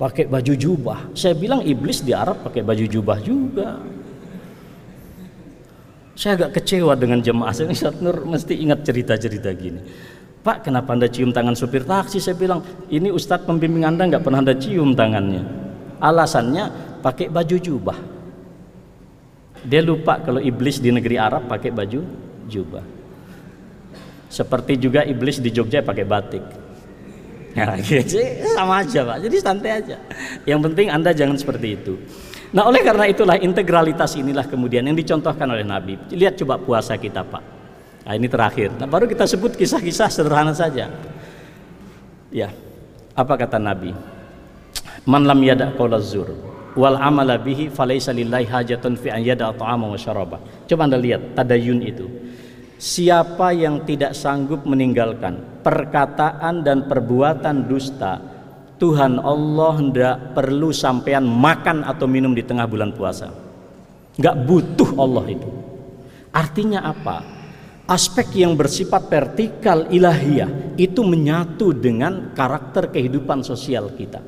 pakai 0.00 0.24
baju 0.24 0.52
jubah. 0.56 1.12
Saya 1.12 1.36
bilang 1.36 1.60
iblis 1.60 2.00
di 2.00 2.16
Arab 2.16 2.40
pakai 2.40 2.64
baju 2.64 2.84
jubah 2.88 3.20
juga. 3.20 3.76
Saya 6.16 6.40
agak 6.40 6.60
kecewa 6.60 6.96
dengan 6.96 7.20
jemaah 7.20 7.52
saya. 7.52 7.68
Ustaz 7.76 8.00
Nur 8.00 8.24
mesti 8.24 8.56
ingat 8.56 8.80
cerita-cerita 8.80 9.52
gini. 9.52 9.84
Pak 10.40 10.64
kenapa 10.64 10.96
anda 10.96 11.04
cium 11.04 11.36
tangan 11.36 11.52
sopir 11.52 11.84
taksi? 11.84 12.16
Saya 12.16 12.32
bilang 12.32 12.64
ini 12.88 13.12
Ustadz 13.12 13.44
pembimbing 13.44 13.84
anda 13.84 14.08
nggak 14.08 14.24
pernah 14.24 14.40
anda 14.40 14.56
cium 14.56 14.96
tangannya. 14.96 15.44
Alasannya 16.00 16.96
pakai 17.04 17.28
baju 17.28 17.56
jubah. 17.60 17.98
Dia 19.60 19.84
lupa 19.84 20.16
kalau 20.24 20.40
iblis 20.40 20.80
di 20.80 20.88
negeri 20.88 21.20
Arab 21.20 21.44
pakai 21.44 21.68
baju 21.68 22.00
jubah. 22.48 22.80
Seperti 24.32 24.80
juga 24.80 25.04
iblis 25.04 25.44
di 25.44 25.52
Jogja 25.52 25.84
pakai 25.84 26.08
batik. 26.08 26.59
Ya, 27.50 27.74
gitu. 27.82 28.14
sama 28.54 28.86
aja 28.86 29.02
pak. 29.02 29.18
Jadi 29.26 29.36
santai 29.42 29.70
aja. 29.82 29.96
Yang 30.46 30.60
penting 30.70 30.86
anda 30.86 31.10
jangan 31.10 31.34
seperti 31.34 31.68
itu. 31.74 31.98
Nah 32.50 32.66
oleh 32.66 32.82
karena 32.82 33.06
itulah 33.06 33.38
integralitas 33.38 34.18
inilah 34.18 34.46
kemudian 34.46 34.86
yang 34.86 34.94
dicontohkan 34.94 35.46
oleh 35.50 35.66
Nabi. 35.66 35.98
Lihat 36.14 36.38
coba 36.38 36.58
puasa 36.58 36.94
kita 36.98 37.26
pak. 37.26 37.42
Nah 38.06 38.12
ini 38.18 38.26
terakhir. 38.26 38.74
Nah, 38.74 38.88
baru 38.90 39.06
kita 39.06 39.28
sebut 39.28 39.54
kisah-kisah 39.54 40.08
sederhana 40.10 40.50
saja. 40.56 40.90
Ya, 42.30 42.50
apa 43.14 43.34
kata 43.38 43.58
Nabi? 43.58 43.94
Man 45.06 45.26
lam 45.26 45.40
yada 45.42 45.70
zur 46.02 46.30
wal 46.78 46.96
amala 46.98 47.34
bihi 47.38 47.70
falaisa 47.70 48.14
lillahi 48.14 48.46
hajatun 48.46 48.94
fi 48.94 49.10
an 49.10 49.22
yada 49.22 49.50
ta'ama 49.50 49.90
wa 49.90 49.98
syaraba. 49.98 50.38
Coba 50.66 50.86
Anda 50.86 50.98
lihat 50.98 51.34
tadayun 51.34 51.82
itu. 51.82 52.06
Siapa 52.80 53.52
yang 53.52 53.84
tidak 53.84 54.16
sanggup 54.16 54.64
meninggalkan 54.64 55.60
perkataan 55.60 56.64
dan 56.64 56.88
perbuatan 56.88 57.68
dusta, 57.68 58.16
Tuhan 58.80 59.20
Allah 59.20 59.76
tidak 59.84 60.16
perlu 60.32 60.72
sampean 60.72 61.28
makan 61.28 61.84
atau 61.84 62.08
minum 62.08 62.32
di 62.32 62.40
tengah 62.40 62.64
bulan 62.64 62.96
puasa. 62.96 63.28
Nggak 64.16 64.36
butuh 64.48 64.90
Allah 64.96 65.24
itu. 65.28 65.48
Artinya 66.32 66.88
apa? 66.88 67.20
Aspek 67.84 68.40
yang 68.40 68.56
bersifat 68.56 69.12
vertikal 69.12 69.84
ilahiyah 69.92 70.72
itu 70.80 71.04
menyatu 71.04 71.76
dengan 71.76 72.32
karakter 72.32 72.88
kehidupan 72.88 73.44
sosial 73.44 73.92
kita. 73.92 74.24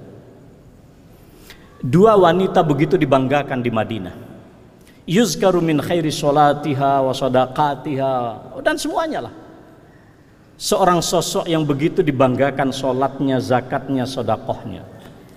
Dua 1.80 2.20
wanita 2.20 2.60
begitu 2.60 3.00
dibanggakan 3.00 3.64
di 3.64 3.72
Madinah 3.72 4.31
yuzkaru 5.06 5.58
min 5.58 5.82
khairi 5.82 6.10
sholatiha 6.10 7.02
wa 7.02 7.12
sadaqatiha 7.14 8.14
dan 8.62 8.76
semuanya 8.78 9.30
lah. 9.30 9.34
Seorang 10.62 11.02
sosok 11.02 11.50
yang 11.50 11.66
begitu 11.66 12.06
dibanggakan 12.06 12.70
sholatnya, 12.70 13.42
zakatnya, 13.42 14.06
sodakohnya. 14.06 14.86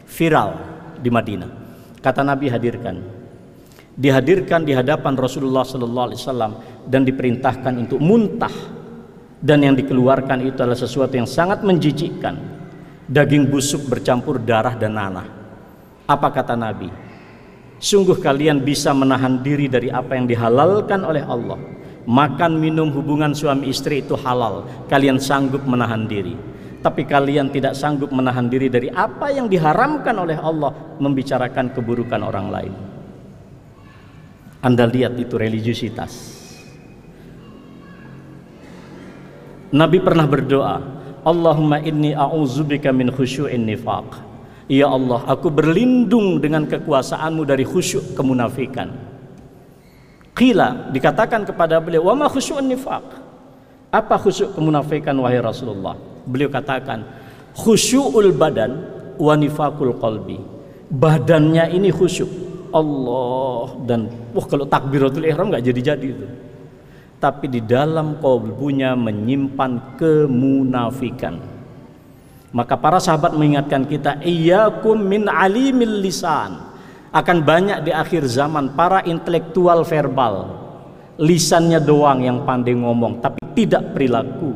Viral 0.05 0.53
di 1.01 1.09
Madinah. 1.09 1.49
Kata 1.97 2.21
Nabi 2.21 2.45
hadirkan. 2.45 3.01
Dihadirkan 3.97 4.61
di 4.61 4.77
hadapan 4.77 5.17
Rasulullah 5.17 5.65
Sallallahu 5.65 6.05
Alaihi 6.13 6.19
Wasallam 6.21 6.51
dan 6.85 7.01
diperintahkan 7.09 7.73
untuk 7.73 7.97
muntah. 7.97 8.53
Dan 9.41 9.65
yang 9.65 9.73
dikeluarkan 9.73 10.45
itu 10.45 10.61
adalah 10.61 10.77
sesuatu 10.77 11.17
yang 11.17 11.25
sangat 11.25 11.65
menjijikkan. 11.65 12.37
Daging 13.09 13.49
busuk 13.49 13.81
bercampur 13.89 14.37
darah 14.37 14.77
dan 14.77 14.93
nanah. 14.93 15.25
Apa 16.05 16.29
kata 16.29 16.53
Nabi 16.53 17.04
Sungguh 17.75 18.17
kalian 18.23 18.63
bisa 18.63 18.95
menahan 18.95 19.43
diri 19.43 19.67
dari 19.67 19.91
apa 19.91 20.15
yang 20.15 20.25
dihalalkan 20.25 21.03
oleh 21.03 21.23
Allah. 21.27 21.59
Makan 22.05 22.61
minum 22.61 22.93
hubungan 22.93 23.33
suami 23.33 23.67
istri 23.67 24.05
itu 24.05 24.15
halal. 24.15 24.63
Kalian 24.87 25.19
sanggup 25.19 25.65
menahan 25.65 26.07
diri. 26.07 26.37
Tapi 26.85 27.01
kalian 27.01 27.49
tidak 27.49 27.73
sanggup 27.73 28.13
menahan 28.13 28.45
diri 28.45 28.69
dari 28.69 28.93
apa 28.93 29.33
yang 29.33 29.49
diharamkan 29.49 30.13
oleh 30.21 30.37
Allah 30.37 30.69
membicarakan 31.01 31.73
keburukan 31.73 32.21
orang 32.21 32.47
lain. 32.53 32.73
Anda 34.61 34.85
lihat 34.85 35.17
itu 35.17 35.33
religiusitas. 35.33 36.45
Nabi 39.73 39.97
pernah 39.97 40.29
berdoa, 40.29 40.77
Allahumma 41.25 41.81
inni 41.81 42.13
a'udzubika 42.13 42.93
min 42.93 43.09
khusyu'in 43.09 43.65
nifaq. 43.65 44.34
Ya 44.65 44.89
Allah, 44.89 45.21
aku 45.29 45.53
berlindung 45.53 46.41
dengan 46.41 46.65
kekuasaanmu 46.65 47.45
dari 47.45 47.61
khusyuk 47.61 48.17
kemunafikan. 48.17 48.89
Qila 50.33 50.89
dikatakan 50.89 51.45
kepada 51.45 51.77
beliau, 51.77 52.09
"Wa 52.09 52.17
ma 52.17 52.25
khusyu'un 52.25 52.65
nifaq?" 52.65 53.05
Apa 53.93 54.17
khusyuk 54.17 54.57
kemunafikan 54.57 55.13
wahai 55.21 55.37
Rasulullah? 55.37 55.93
Beliau 56.25 56.49
katakan, 56.49 57.05
"Khusyu'ul 57.53 58.33
badan 58.33 58.71
wa 59.21 59.37
nifaqul 59.37 59.95
qalbi." 60.01 60.41
Badannya 60.89 61.69
ini 61.69 61.93
khusyuk. 61.93 62.27
Allah 62.75 63.71
dan 63.87 64.11
wah 64.35 64.43
kalau 64.49 64.67
takbiratul 64.67 65.23
ihram 65.23 65.47
nggak 65.47 65.63
jadi-jadi 65.63 66.07
itu. 66.11 66.27
Tapi 67.21 67.47
di 67.47 67.63
dalam 67.63 68.19
kalbunya 68.19 68.91
menyimpan 68.99 69.95
kemunafikan 69.95 71.54
maka 72.55 72.79
para 72.79 73.03
sahabat 73.03 73.35
mengingatkan 73.35 73.83
kita, 73.83 74.23
iyyakum 74.23 74.95
min 74.95 75.27
alimil 75.27 75.99
lisan. 75.99 76.55
Akan 77.11 77.43
banyak 77.43 77.83
di 77.83 77.91
akhir 77.91 78.23
zaman 78.31 78.71
para 78.79 79.03
intelektual 79.03 79.83
verbal. 79.83 80.63
Lisannya 81.19 81.83
doang 81.83 82.23
yang 82.23 82.47
pandai 82.47 82.71
ngomong, 82.75 83.19
tapi 83.19 83.43
tidak 83.59 83.91
perilaku 83.91 84.55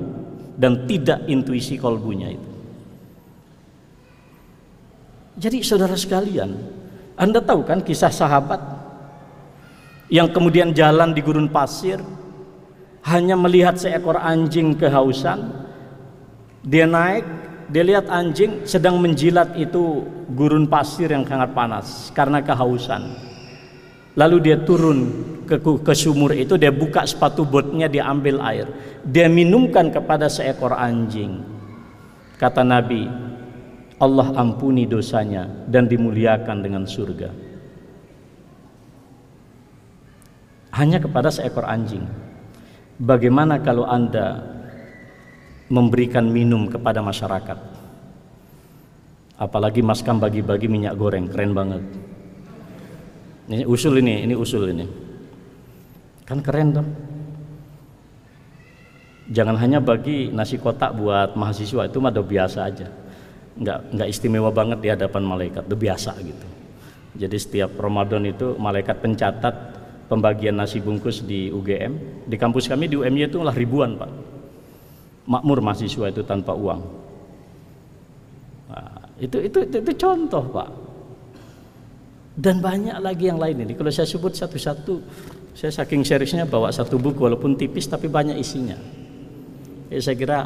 dan 0.56 0.88
tidak 0.88 1.28
intuisi 1.28 1.76
kolbunya 1.76 2.36
itu. 2.36 2.52
Jadi 5.40 5.64
saudara 5.64 5.96
sekalian, 5.96 6.52
Anda 7.20 7.44
tahu 7.44 7.68
kan 7.68 7.84
kisah 7.84 8.12
sahabat 8.12 8.60
yang 10.12 10.32
kemudian 10.32 10.72
jalan 10.72 11.16
di 11.16 11.20
gurun 11.24 11.48
pasir 11.52 12.00
hanya 13.08 13.40
melihat 13.40 13.80
seekor 13.80 14.20
anjing 14.20 14.76
kehausan, 14.76 15.48
dia 16.60 16.84
naik 16.84 17.49
dia 17.70 17.86
lihat 17.86 18.10
anjing 18.10 18.66
sedang 18.66 18.98
menjilat 18.98 19.54
itu 19.54 20.02
gurun 20.34 20.66
pasir 20.66 21.14
yang 21.14 21.22
sangat 21.22 21.54
panas 21.54 22.10
karena 22.18 22.42
kehausan. 22.42 23.30
Lalu 24.18 24.52
dia 24.52 24.58
turun 24.66 25.00
ke, 25.46 25.62
ke 25.62 25.94
sumur 25.94 26.34
itu, 26.34 26.58
dia 26.58 26.74
buka 26.74 27.06
sepatu 27.06 27.46
botnya, 27.46 27.86
dia 27.86 28.10
ambil 28.10 28.42
air. 28.42 28.68
Dia 29.06 29.30
minumkan 29.30 29.94
kepada 29.94 30.28
seekor 30.28 30.74
anjing. 30.74 31.46
Kata 32.42 32.66
Nabi, 32.66 33.06
Allah 34.02 34.28
ampuni 34.34 34.90
dosanya 34.90 35.46
dan 35.70 35.86
dimuliakan 35.86 36.58
dengan 36.66 36.84
surga. 36.90 37.30
Hanya 40.74 40.98
kepada 41.00 41.30
seekor 41.30 41.70
anjing. 41.70 42.04
Bagaimana 43.00 43.62
kalau 43.62 43.88
Anda 43.88 44.59
memberikan 45.70 46.26
minum 46.26 46.66
kepada 46.66 47.00
masyarakat. 47.00 47.58
Apalagi 49.40 49.80
maskam 49.80 50.20
bagi-bagi 50.20 50.68
minyak 50.68 51.00
goreng, 51.00 51.30
keren 51.32 51.56
banget. 51.56 51.82
Ini 53.48 53.64
usul 53.64 54.04
ini, 54.04 54.28
ini 54.28 54.36
usul 54.36 54.76
ini. 54.76 54.86
Kan 56.28 56.44
keren 56.44 56.76
dong. 56.76 56.90
Jangan 59.30 59.56
hanya 59.62 59.80
bagi 59.80 60.34
nasi 60.34 60.58
kotak 60.58 60.98
buat 60.98 61.38
mahasiswa 61.38 61.86
itu 61.86 61.98
mah 62.02 62.12
udah 62.12 62.26
biasa 62.26 62.60
aja. 62.66 62.90
Enggak 63.54 63.80
enggak 63.94 64.10
istimewa 64.10 64.50
banget 64.50 64.80
di 64.82 64.90
hadapan 64.90 65.22
malaikat, 65.22 65.64
udah 65.70 65.80
biasa 65.80 66.12
gitu. 66.18 66.48
Jadi 67.14 67.38
setiap 67.38 67.72
Ramadan 67.78 68.26
itu 68.26 68.58
malaikat 68.58 69.02
pencatat 69.06 69.56
pembagian 70.10 70.58
nasi 70.58 70.82
bungkus 70.82 71.22
di 71.22 71.54
UGM. 71.54 72.26
Di 72.26 72.36
kampus 72.42 72.66
kami 72.66 72.90
di 72.90 72.98
UMY 72.98 73.30
itu 73.30 73.38
lah 73.46 73.54
ribuan, 73.54 73.98
Pak 73.98 74.29
makmur 75.30 75.62
mahasiswa 75.62 76.10
itu 76.10 76.26
tanpa 76.26 76.58
uang. 76.58 76.82
Nah, 78.74 79.02
itu, 79.22 79.38
itu, 79.46 79.58
itu 79.70 79.78
itu 79.78 79.94
contoh 79.94 80.44
pak. 80.50 80.70
Dan 82.34 82.64
banyak 82.64 82.98
lagi 82.98 83.30
yang 83.30 83.38
lain 83.38 83.62
ini. 83.62 83.78
Kalau 83.78 83.94
saya 83.94 84.10
sebut 84.10 84.34
satu-satu, 84.34 84.96
saya 85.54 85.70
saking 85.70 86.02
seriusnya 86.02 86.50
bawa 86.50 86.74
satu 86.74 86.98
buku 86.98 87.30
walaupun 87.30 87.54
tipis 87.54 87.86
tapi 87.86 88.10
banyak 88.10 88.42
isinya. 88.42 88.80
Ya, 89.94 90.00
saya 90.02 90.18
kira 90.18 90.40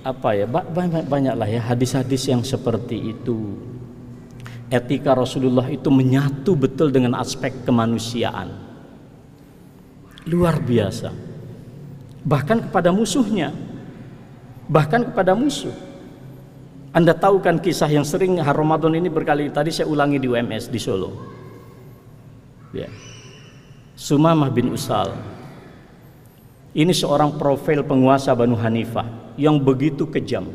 apa 0.00 0.32
ya 0.32 0.48
banyak 0.48 1.04
banyaklah 1.04 1.48
ya 1.50 1.60
hadis-hadis 1.60 2.24
yang 2.30 2.40
seperti 2.40 3.12
itu. 3.12 3.58
Etika 4.70 5.18
Rasulullah 5.18 5.66
itu 5.66 5.90
menyatu 5.90 6.54
betul 6.54 6.94
dengan 6.94 7.18
aspek 7.18 7.66
kemanusiaan. 7.66 8.54
Luar 10.30 10.62
biasa. 10.62 11.10
Bahkan 12.22 12.70
kepada 12.70 12.94
musuhnya 12.94 13.50
bahkan 14.70 15.02
kepada 15.02 15.34
musuh. 15.34 15.74
Anda 16.94 17.10
tahu 17.10 17.42
kan 17.42 17.58
kisah 17.58 17.90
yang 17.90 18.06
sering 18.06 18.38
Ramadan 18.38 18.94
ini 18.94 19.10
berkali 19.10 19.50
tadi 19.50 19.74
saya 19.74 19.90
ulangi 19.90 20.22
di 20.22 20.30
UMS 20.30 20.70
di 20.70 20.78
Solo. 20.78 21.10
Ya. 22.70 22.86
Sumamah 23.98 24.48
bin 24.48 24.70
Usal. 24.70 25.10
Ini 26.70 26.94
seorang 26.94 27.34
profil 27.34 27.82
penguasa 27.82 28.30
Banu 28.30 28.54
Hanifah 28.54 29.34
yang 29.34 29.58
begitu 29.58 30.06
kejam. 30.06 30.46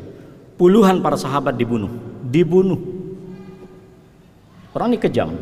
Puluhan 0.56 1.04
para 1.04 1.20
sahabat 1.20 1.52
dibunuh, 1.60 1.92
dibunuh. 2.24 2.80
Orang 4.72 4.96
ini 4.96 5.00
kejam. 5.00 5.36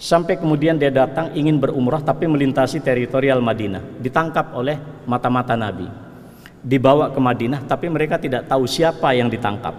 Sampai 0.00 0.40
kemudian 0.40 0.80
dia 0.80 0.88
datang 0.88 1.30
ingin 1.36 1.60
berumrah 1.60 2.00
tapi 2.00 2.24
melintasi 2.26 2.80
teritorial 2.80 3.38
Madinah, 3.44 3.84
ditangkap 4.00 4.50
oleh 4.56 4.80
mata-mata 5.06 5.54
Nabi 5.54 6.01
dibawa 6.62 7.10
ke 7.10 7.18
Madinah 7.18 7.66
tapi 7.66 7.90
mereka 7.90 8.16
tidak 8.16 8.46
tahu 8.46 8.64
siapa 8.64 9.12
yang 9.12 9.26
ditangkap. 9.26 9.74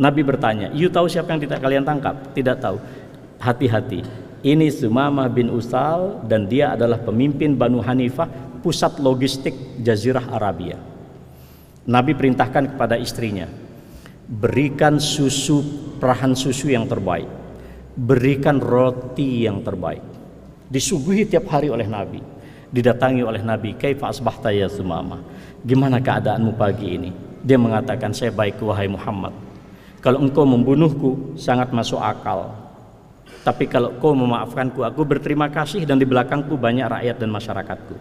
Nabi 0.00 0.24
bertanya, 0.24 0.72
"You 0.72 0.88
tahu 0.88 1.06
siapa 1.06 1.36
yang 1.36 1.42
tidak 1.44 1.60
kalian 1.60 1.84
tangkap?" 1.84 2.32
Tidak 2.32 2.56
tahu. 2.58 2.80
Hati-hati. 3.38 4.02
Ini 4.42 4.70
Sumamah 4.70 5.26
bin 5.26 5.50
Usal 5.50 6.22
dan 6.26 6.46
dia 6.46 6.74
adalah 6.78 7.02
pemimpin 7.02 7.58
Banu 7.58 7.82
Hanifah, 7.82 8.30
pusat 8.62 9.02
logistik 9.02 9.54
Jazirah 9.82 10.30
Arabia. 10.30 10.78
Nabi 11.88 12.14
perintahkan 12.14 12.74
kepada 12.74 12.94
istrinya, 12.94 13.50
berikan 14.28 15.02
susu 15.02 15.62
perahan 15.98 16.38
susu 16.38 16.70
yang 16.70 16.86
terbaik, 16.86 17.26
berikan 17.98 18.62
roti 18.62 19.48
yang 19.48 19.66
terbaik. 19.66 20.04
Disuguhi 20.70 21.26
tiap 21.26 21.50
hari 21.50 21.72
oleh 21.72 21.90
Nabi, 21.90 22.22
didatangi 22.70 23.26
oleh 23.26 23.42
Nabi, 23.42 23.74
"Kaifa 23.74 24.06
asbahta 24.12 24.54
ya 24.54 24.70
Sumamah?" 24.70 25.24
Gimana 25.66 25.98
keadaanmu 25.98 26.54
pagi 26.54 26.94
ini? 26.94 27.10
Dia 27.42 27.58
mengatakan, 27.58 28.14
saya 28.14 28.30
baik 28.30 28.62
wahai 28.62 28.86
Muhammad. 28.86 29.34
Kalau 29.98 30.22
engkau 30.22 30.46
membunuhku, 30.46 31.34
sangat 31.34 31.74
masuk 31.74 31.98
akal. 31.98 32.54
Tapi 33.42 33.66
kalau 33.66 33.94
kau 33.98 34.14
memaafkanku, 34.14 34.86
aku 34.86 35.02
berterima 35.02 35.50
kasih 35.50 35.82
dan 35.82 35.98
di 35.98 36.06
belakangku 36.06 36.54
banyak 36.54 36.86
rakyat 36.86 37.16
dan 37.18 37.30
masyarakatku. 37.34 37.96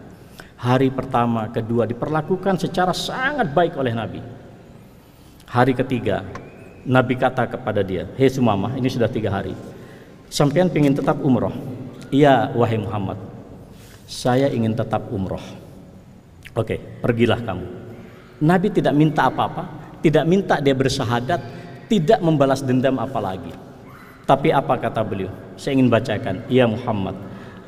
Hari 0.57 0.89
pertama, 0.89 1.49
kedua 1.53 1.85
diperlakukan 1.85 2.57
secara 2.61 2.93
sangat 2.93 3.53
baik 3.53 3.77
oleh 3.77 3.93
Nabi. 3.93 4.21
Hari 5.47 5.73
ketiga, 5.77 6.25
Nabi 6.85 7.13
kata 7.17 7.45
kepada 7.45 7.81
dia, 7.85 8.09
Hei 8.17 8.29
Sumamah, 8.29 8.73
ini 8.77 8.89
sudah 8.89 9.09
tiga 9.09 9.33
hari. 9.33 9.53
Sampean 10.27 10.67
ingin 10.73 10.97
tetap 10.97 11.21
umroh? 11.23 11.53
Iya, 12.09 12.51
wahai 12.53 12.81
Muhammad. 12.81 13.17
Saya 14.07 14.49
ingin 14.51 14.75
tetap 14.75 15.07
umroh. 15.09 15.66
Oke, 16.57 16.81
pergilah 17.05 17.37
kamu. 17.45 17.65
Nabi 18.41 18.73
tidak 18.73 18.97
minta 18.97 19.29
apa-apa, 19.29 19.69
tidak 20.01 20.25
minta 20.25 20.57
dia 20.57 20.73
bersahadat, 20.73 21.37
tidak 21.85 22.17
membalas 22.17 22.65
dendam 22.65 22.97
apalagi. 22.97 23.53
Tapi 24.25 24.49
apa 24.49 24.75
kata 24.81 25.05
beliau? 25.05 25.29
Saya 25.53 25.77
ingin 25.77 25.87
bacakan, 25.93 26.41
"Ya 26.49 26.65
Muhammad, 26.65 27.13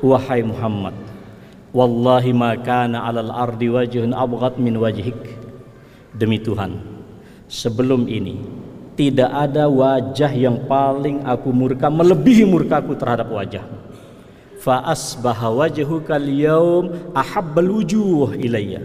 wahai 0.02 0.42
Muhammad, 0.42 0.92
wallahi 1.70 2.34
ma 2.34 2.52
kana 2.58 3.06
'alal 3.06 3.30
ardi 3.30 3.70
wajhun 3.70 4.10
abghad 4.10 4.58
min 4.58 4.74
wajhik." 4.76 5.16
Demi 6.10 6.42
Tuhan, 6.42 6.74
sebelum 7.46 8.10
ini 8.10 8.42
tidak 8.98 9.30
ada 9.30 9.70
wajah 9.70 10.34
yang 10.34 10.66
paling 10.66 11.22
aku 11.24 11.48
murka 11.54 11.86
melebihi 11.88 12.44
murkaku 12.44 12.98
terhadap 12.98 13.30
wajahmu. 13.30 13.89
Fa 14.60 14.84
asbaha 14.84 15.48
wajhuka 15.48 16.20
al-yawm 16.20 17.16
ahabbal 17.16 17.80
wujuh 17.80 18.36
ilayya. 18.36 18.84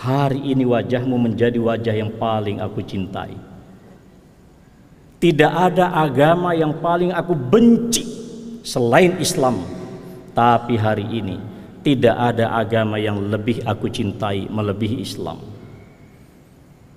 Hari 0.00 0.56
ini 0.56 0.64
wajahmu 0.64 1.20
menjadi 1.20 1.60
wajah 1.60 1.92
yang 1.92 2.16
paling 2.16 2.64
aku 2.64 2.80
cintai. 2.80 3.36
Tidak 5.20 5.52
ada 5.52 5.92
agama 5.92 6.56
yang 6.56 6.80
paling 6.80 7.12
aku 7.12 7.36
benci 7.36 8.02
selain 8.64 9.20
Islam. 9.20 9.60
Tapi 10.32 10.80
hari 10.80 11.04
ini 11.04 11.36
tidak 11.84 12.16
ada 12.16 12.56
agama 12.56 12.96
yang 12.96 13.20
lebih 13.20 13.60
aku 13.68 13.92
cintai 13.92 14.48
melebihi 14.48 15.04
Islam. 15.04 15.38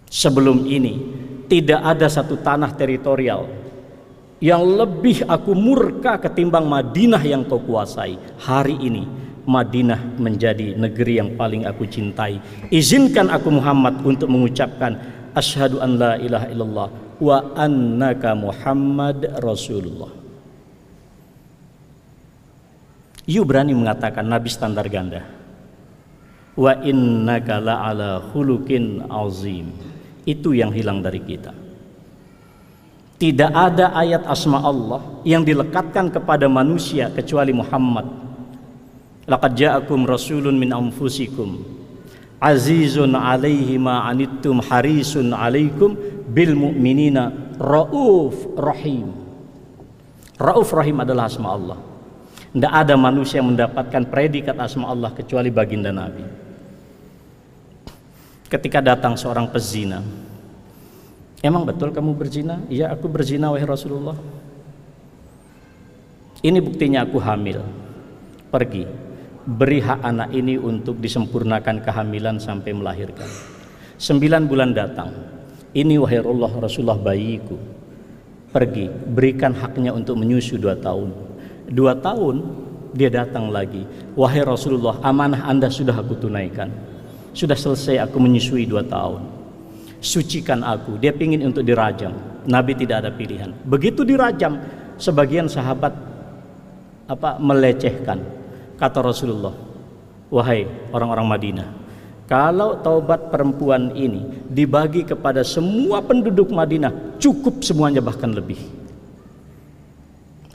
Sebelum 0.08 0.64
ini 0.64 1.04
tidak 1.52 1.84
ada 1.84 2.08
satu 2.08 2.40
tanah 2.40 2.72
teritorial 2.74 3.65
yang 4.44 4.64
lebih 4.64 5.24
aku 5.28 5.56
murka 5.56 6.20
ketimbang 6.20 6.68
Madinah 6.68 7.24
yang 7.24 7.48
kau 7.48 7.60
kuasai. 7.62 8.20
Hari 8.42 8.76
ini 8.84 9.04
Madinah 9.46 10.18
menjadi 10.20 10.76
negeri 10.76 11.22
yang 11.22 11.38
paling 11.40 11.64
aku 11.64 11.88
cintai. 11.88 12.42
Izinkan 12.74 13.32
aku 13.32 13.54
Muhammad 13.54 14.02
untuk 14.04 14.28
mengucapkan 14.28 14.98
asyhadu 15.38 15.80
an 15.80 15.92
la 15.96 16.14
ilaha 16.20 16.48
illallah 16.52 16.90
wa 17.22 17.38
annaka 17.56 18.36
Muhammad 18.36 19.40
Rasulullah. 19.40 20.12
You 23.26 23.42
berani 23.42 23.74
mengatakan 23.74 24.26
Nabi 24.28 24.50
standar 24.54 24.86
ganda. 24.86 25.26
Wa 26.54 26.78
innaka 26.86 27.58
ala 27.64 28.22
khuluqin 28.32 29.10
azim. 29.10 29.74
Itu 30.26 30.54
yang 30.54 30.74
hilang 30.74 31.02
dari 31.02 31.22
kita. 31.22 31.65
Tidak 33.16 33.52
ada 33.52 33.96
ayat 33.96 34.28
asma 34.28 34.60
Allah 34.60 35.00
yang 35.24 35.42
dilekatkan 35.48 36.12
kepada 36.12 36.52
manusia 36.52 37.08
kecuali 37.08 37.56
Muhammad. 37.56 38.06
Laqad 39.26 39.56
ja'akum 39.56 40.04
rasulun 40.04 40.54
min 40.54 40.76
anfusikum 40.76 41.76
azizun 42.46 43.16
alaihi 43.16 43.80
ma 43.80 44.06
anittum 44.06 44.60
harisun 44.62 45.32
alaikum 45.34 45.96
bil 46.30 46.54
mu'minina 46.54 47.56
rauf 47.58 48.36
rahim. 48.60 49.10
Rauf 50.36 50.70
rahim 50.76 51.00
adalah 51.00 51.32
asma 51.32 51.56
Allah. 51.56 51.80
Tidak 52.56 52.72
ada 52.72 52.96
manusia 52.96 53.40
yang 53.40 53.56
mendapatkan 53.56 54.08
predikat 54.08 54.56
asma 54.60 54.92
Allah 54.92 55.12
kecuali 55.12 55.52
baginda 55.52 55.92
Nabi. 55.92 56.24
Ketika 58.48 58.80
datang 58.80 59.20
seorang 59.20 59.52
pezina, 59.52 60.00
Emang 61.46 61.62
betul 61.62 61.94
kamu 61.94 62.18
berzina? 62.18 62.58
Iya 62.74 62.90
aku 62.90 63.06
berzina 63.06 63.54
wahai 63.54 63.70
Rasulullah. 63.70 64.18
Ini 66.42 66.58
buktinya 66.58 67.06
aku 67.06 67.22
hamil. 67.22 67.62
Pergi. 68.50 68.90
Beri 69.46 69.78
hak 69.78 70.02
anak 70.02 70.34
ini 70.34 70.58
untuk 70.58 70.98
disempurnakan 70.98 71.86
kehamilan 71.86 72.42
sampai 72.42 72.74
melahirkan. 72.74 73.30
Sembilan 74.02 74.50
bulan 74.50 74.74
datang. 74.74 75.14
Ini 75.70 76.02
wahai 76.02 76.26
Allah 76.26 76.50
Rasulullah 76.50 76.98
bayiku. 76.98 77.54
Pergi. 78.50 78.90
Berikan 78.90 79.54
haknya 79.54 79.94
untuk 79.94 80.18
menyusu 80.18 80.58
dua 80.58 80.74
tahun. 80.74 81.14
Dua 81.70 81.94
tahun 81.94 82.42
dia 82.98 83.14
datang 83.14 83.54
lagi. 83.54 83.86
Wahai 84.18 84.42
Rasulullah 84.42 84.98
amanah 85.06 85.46
anda 85.46 85.70
sudah 85.70 85.94
aku 85.94 86.18
tunaikan. 86.18 86.74
Sudah 87.38 87.54
selesai 87.54 88.02
aku 88.02 88.18
menyusui 88.18 88.66
dua 88.66 88.82
tahun 88.82 89.35
sucikan 90.06 90.62
aku. 90.62 91.02
Dia 91.02 91.10
pingin 91.10 91.42
untuk 91.42 91.66
dirajam. 91.66 92.14
Nabi 92.46 92.78
tidak 92.78 93.02
ada 93.02 93.10
pilihan. 93.10 93.50
Begitu 93.66 94.06
dirajam, 94.06 94.62
sebagian 95.02 95.50
sahabat 95.50 95.98
apa 97.10 97.42
melecehkan. 97.42 98.22
Kata 98.78 99.02
Rasulullah, 99.02 99.56
wahai 100.30 100.70
orang-orang 100.94 101.26
Madinah, 101.26 101.68
kalau 102.30 102.78
taubat 102.86 103.34
perempuan 103.34 103.94
ini 103.98 104.46
dibagi 104.46 105.02
kepada 105.08 105.42
semua 105.42 106.06
penduduk 106.06 106.54
Madinah, 106.54 107.18
cukup 107.18 107.66
semuanya 107.66 108.04
bahkan 108.04 108.30
lebih. 108.30 108.62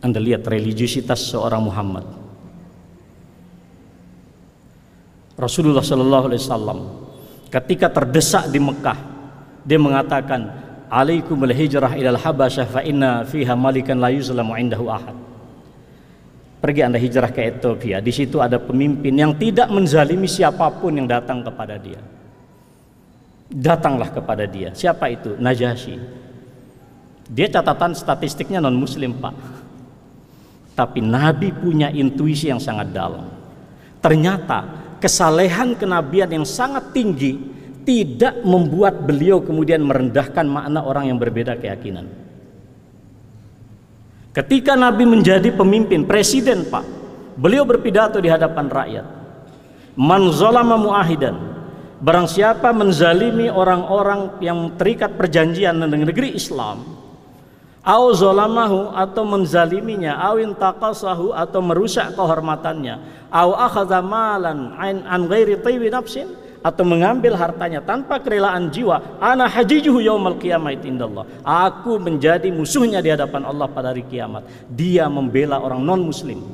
Anda 0.01 0.23
lihat 0.23 0.47
religiusitas 0.47 1.35
seorang 1.35 1.61
Muhammad. 1.61 2.07
Rasulullah 5.41 5.81
Shallallahu 5.81 6.25
Alaihi 6.29 6.43
Wasallam 6.45 6.79
ketika 7.49 7.89
terdesak 7.89 8.53
di 8.53 8.61
Mekah 8.61 9.10
dia 9.65 9.79
mengatakan 9.81 10.51
alaikumul 10.89 11.53
hijrah 11.53 11.97
ilal 11.97 12.19
habasyah 12.19 12.67
fa 12.67 12.81
inna 12.85 13.25
fiha 13.25 13.55
malikan 13.57 13.99
la 13.99 14.11
yuzlamu 14.13 14.57
indahu 14.57 14.89
ahad. 14.89 15.17
Pergi 16.61 16.81
anda 16.85 17.01
hijrah 17.01 17.33
ke 17.33 17.57
Ethiopia. 17.57 18.05
Di 18.05 18.13
situ 18.13 18.37
ada 18.37 18.61
pemimpin 18.61 19.17
yang 19.17 19.33
tidak 19.33 19.73
menzalimi 19.73 20.29
siapa 20.29 20.69
pun 20.69 20.93
yang 20.93 21.09
datang 21.09 21.41
kepada 21.41 21.81
dia. 21.81 22.01
Datanglah 23.49 24.13
kepada 24.13 24.45
dia. 24.45 24.69
Siapa 24.77 25.09
itu? 25.09 25.41
Najasyi 25.41 26.21
dia 27.31 27.47
catatan 27.47 27.95
statistiknya 27.95 28.59
non 28.59 28.75
muslim 28.75 29.15
pak. 29.23 29.35
Tapi 30.75 30.99
Nabi 30.99 31.55
punya 31.55 31.95
intuisi 31.95 32.51
yang 32.51 32.59
sangat 32.59 32.91
dalam. 32.91 33.31
Ternyata 34.03 34.67
kesalehan 34.99 35.79
kenabian 35.79 36.27
yang 36.27 36.43
sangat 36.43 36.91
tinggi 36.91 37.39
tidak 37.85 38.43
membuat 38.45 39.05
beliau 39.05 39.41
kemudian 39.43 39.83
merendahkan 39.85 40.47
makna 40.47 40.85
orang 40.85 41.11
yang 41.13 41.19
berbeda 41.19 41.59
keyakinan. 41.59 42.07
Ketika 44.31 44.79
Nabi 44.79 45.05
menjadi 45.11 45.51
pemimpin, 45.51 46.07
presiden 46.07 46.63
Pak, 46.71 46.87
beliau 47.35 47.67
berpidato 47.67 48.23
di 48.23 48.31
hadapan 48.31 48.67
rakyat. 48.71 49.07
Man 49.99 50.31
zalama 50.31 50.79
muahidan, 50.79 51.35
barang 51.99 52.31
siapa 52.31 52.71
menzalimi 52.71 53.51
orang-orang 53.51 54.39
yang 54.39 54.79
terikat 54.79 55.19
perjanjian 55.19 55.83
dengan 55.83 56.07
negeri 56.07 56.39
Islam, 56.39 56.87
au 57.83 58.05
zalamahu 58.15 58.95
atau 58.95 59.27
menzaliminya, 59.27 60.15
au 60.23 60.39
intaqasahu 60.39 61.35
atau 61.35 61.61
merusak 61.61 62.15
kehormatannya, 62.15 63.29
au 63.35 63.51
akhadha 63.59 63.99
malan 63.99 64.79
an, 64.79 65.03
an 65.11 65.27
ghairi 65.27 65.59
nafsin, 65.91 66.31
atau 66.61 66.85
mengambil 66.85 67.37
hartanya 67.37 67.81
tanpa 67.81 68.21
kerelaan 68.21 68.69
jiwa 68.69 69.21
ana 69.21 69.49
hajijuhu 69.49 70.01
yaumal 70.05 70.37
qiyamah 70.37 70.77
indallah. 70.77 71.25
Aku 71.41 71.97
menjadi 71.97 72.53
musuhnya 72.53 73.01
di 73.01 73.09
hadapan 73.13 73.49
Allah 73.49 73.67
pada 73.69 73.93
hari 73.93 74.05
kiamat. 74.05 74.45
Dia 74.69 75.09
membela 75.09 75.61
orang 75.61 75.81
non 75.81 76.05
muslim 76.05 76.45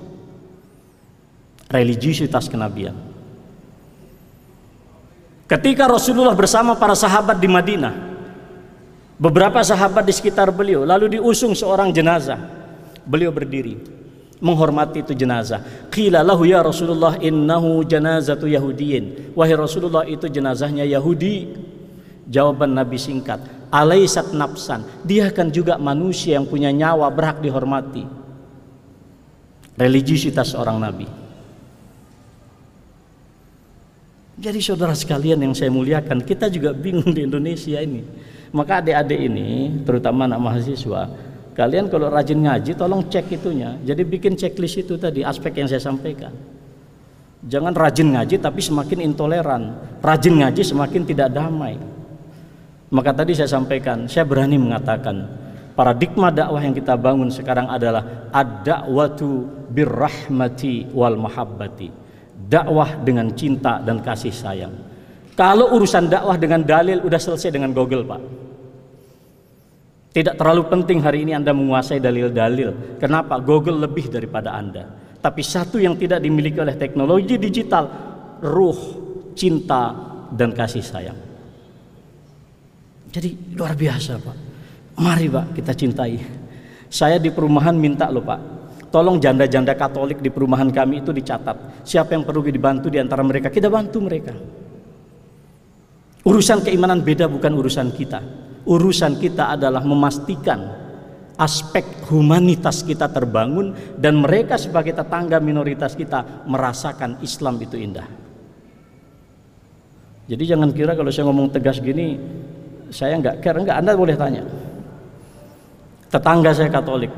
religiusitas 1.66 2.46
kenabian. 2.46 2.94
Ketika 5.46 5.86
Rasulullah 5.86 6.34
bersama 6.34 6.74
para 6.74 6.98
sahabat 6.98 7.38
di 7.38 7.46
Madinah 7.46 7.94
beberapa 9.14 9.62
sahabat 9.62 10.02
di 10.02 10.12
sekitar 10.14 10.50
beliau 10.50 10.82
lalu 10.82 11.18
diusung 11.18 11.54
seorang 11.54 11.94
jenazah 11.94 12.36
beliau 13.06 13.30
berdiri 13.30 13.95
menghormati 14.40 15.00
itu 15.00 15.12
jenazah. 15.16 15.62
Qila 15.88 16.20
lahu 16.20 16.44
ya 16.44 16.60
Rasulullah 16.60 17.16
innahu 17.20 17.84
janazatu 17.84 18.44
Yahudiyin. 18.48 19.32
Wahai 19.32 19.56
Rasulullah 19.56 20.04
itu 20.04 20.28
jenazahnya 20.28 20.84
Yahudi. 20.84 21.64
Jawaban 22.26 22.74
Nabi 22.74 22.98
singkat, 22.98 23.38
alaisat 23.70 24.34
nafsan. 24.34 24.82
Dia 25.06 25.30
kan 25.30 25.46
juga 25.46 25.78
manusia 25.78 26.34
yang 26.34 26.46
punya 26.50 26.74
nyawa 26.74 27.06
berhak 27.06 27.38
dihormati. 27.38 28.02
Religiusitas 29.78 30.50
seorang 30.50 30.80
nabi. 30.80 31.06
Jadi 34.36 34.58
saudara 34.60 34.92
sekalian 34.92 35.38
yang 35.38 35.54
saya 35.54 35.72
muliakan, 35.72 36.20
kita 36.20 36.50
juga 36.52 36.74
bingung 36.76 37.14
di 37.14 37.24
Indonesia 37.24 37.78
ini. 37.78 38.04
Maka 38.52 38.84
adik-adik 38.84 39.20
ini, 39.20 39.80
terutama 39.84 40.28
anak 40.28 40.40
mahasiswa, 40.40 41.08
Kalian 41.56 41.88
kalau 41.88 42.12
rajin 42.12 42.44
ngaji 42.44 42.76
tolong 42.76 43.08
cek 43.08 43.32
itunya. 43.32 43.80
Jadi 43.80 44.04
bikin 44.04 44.36
checklist 44.36 44.84
itu 44.84 45.00
tadi 45.00 45.24
aspek 45.24 45.56
yang 45.56 45.64
saya 45.64 45.80
sampaikan. 45.80 46.28
Jangan 47.48 47.72
rajin 47.72 48.12
ngaji 48.12 48.36
tapi 48.36 48.60
semakin 48.60 49.00
intoleran. 49.00 49.72
Rajin 50.04 50.36
ngaji 50.36 50.60
semakin 50.60 51.08
tidak 51.08 51.32
damai. 51.32 51.80
Maka 52.92 53.16
tadi 53.16 53.32
saya 53.32 53.48
sampaikan, 53.48 54.04
saya 54.04 54.28
berani 54.28 54.60
mengatakan 54.60 55.26
paradigma 55.72 56.28
dakwah 56.28 56.60
yang 56.60 56.76
kita 56.76 56.92
bangun 56.94 57.32
sekarang 57.32 57.72
adalah 57.72 58.28
ad-da'watu 58.36 59.48
birrahmati 59.72 60.92
wal 60.92 61.16
mahabbati. 61.16 61.88
Dakwah 62.36 63.00
dengan 63.00 63.32
cinta 63.32 63.80
dan 63.80 64.04
kasih 64.04 64.30
sayang. 64.30 64.76
Kalau 65.32 65.72
urusan 65.72 66.12
dakwah 66.12 66.36
dengan 66.36 66.60
dalil 66.60 67.00
udah 67.00 67.18
selesai 67.18 67.48
dengan 67.48 67.72
Google, 67.72 68.04
Pak. 68.04 68.45
Tidak 70.16 70.32
terlalu 70.32 70.64
penting 70.72 71.04
hari 71.04 71.28
ini 71.28 71.36
Anda 71.36 71.52
menguasai 71.52 72.00
dalil-dalil. 72.00 72.96
Kenapa? 72.96 73.36
Google 73.36 73.84
lebih 73.84 74.08
daripada 74.08 74.56
Anda. 74.56 74.88
Tapi 75.20 75.44
satu 75.44 75.76
yang 75.76 75.92
tidak 76.00 76.24
dimiliki 76.24 76.56
oleh 76.56 76.72
teknologi 76.72 77.36
digital, 77.36 77.84
ruh, 78.40 78.80
cinta, 79.36 79.92
dan 80.32 80.56
kasih 80.56 80.80
sayang. 80.80 81.20
Jadi 83.12 83.52
luar 83.60 83.76
biasa 83.76 84.16
Pak. 84.16 84.36
Mari 84.96 85.28
Pak 85.28 85.46
kita 85.52 85.76
cintai. 85.76 86.16
Saya 86.88 87.20
di 87.20 87.28
perumahan 87.28 87.76
minta 87.76 88.08
loh 88.08 88.24
Pak. 88.24 88.40
Tolong 88.88 89.20
janda-janda 89.20 89.76
Katolik 89.76 90.24
di 90.24 90.32
perumahan 90.32 90.72
kami 90.72 91.04
itu 91.04 91.12
dicatat. 91.12 91.84
Siapa 91.84 92.16
yang 92.16 92.24
perlu 92.24 92.40
dibantu 92.40 92.88
di 92.88 92.96
antara 92.96 93.20
mereka, 93.20 93.52
kita 93.52 93.68
bantu 93.68 94.00
mereka. 94.00 94.32
Urusan 96.24 96.64
keimanan 96.64 97.04
beda 97.04 97.28
bukan 97.28 97.52
urusan 97.52 97.92
kita 97.92 98.45
urusan 98.66 99.16
kita 99.22 99.54
adalah 99.54 99.80
memastikan 99.86 100.86
aspek 101.38 101.84
humanitas 102.10 102.82
kita 102.82 103.06
terbangun 103.12 103.72
dan 103.96 104.18
mereka 104.18 104.58
sebagai 104.58 104.96
tetangga 104.96 105.38
minoritas 105.38 105.94
kita 105.94 106.44
merasakan 106.48 107.22
Islam 107.22 107.60
itu 107.62 107.76
indah. 107.78 108.08
Jadi 110.26 110.42
jangan 110.42 110.74
kira 110.74 110.98
kalau 110.98 111.12
saya 111.14 111.30
ngomong 111.30 111.54
tegas 111.54 111.78
gini 111.78 112.18
saya 112.90 113.14
nggak 113.20 113.38
care 113.38 113.62
nggak 113.62 113.78
Anda 113.78 113.92
boleh 113.94 114.16
tanya. 114.18 114.42
Tetangga 116.10 116.50
saya 116.56 116.72
Katolik, 116.72 117.12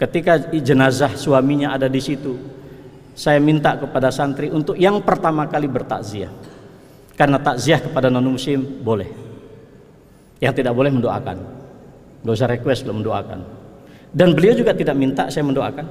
ketika 0.00 0.38
jenazah 0.50 1.12
suaminya 1.14 1.76
ada 1.76 1.86
di 1.86 2.00
situ, 2.00 2.34
saya 3.14 3.38
minta 3.38 3.76
kepada 3.76 4.10
santri 4.10 4.48
untuk 4.50 4.74
yang 4.74 4.98
pertama 5.04 5.46
kali 5.46 5.68
bertakziah. 5.70 6.32
Karena 7.16 7.40
takziah 7.40 7.80
kepada 7.80 8.12
non 8.12 8.24
muslim 8.28 8.60
boleh 8.84 9.25
yang 10.40 10.52
tidak 10.52 10.72
boleh 10.76 10.92
mendoakan. 10.92 11.36
Gak 12.26 12.34
usah 12.34 12.50
request 12.50 12.84
belum 12.84 13.00
mendoakan. 13.04 13.40
Dan 14.10 14.32
beliau 14.32 14.56
juga 14.56 14.72
tidak 14.72 14.96
minta 14.96 15.28
saya 15.28 15.44
mendoakan. 15.44 15.86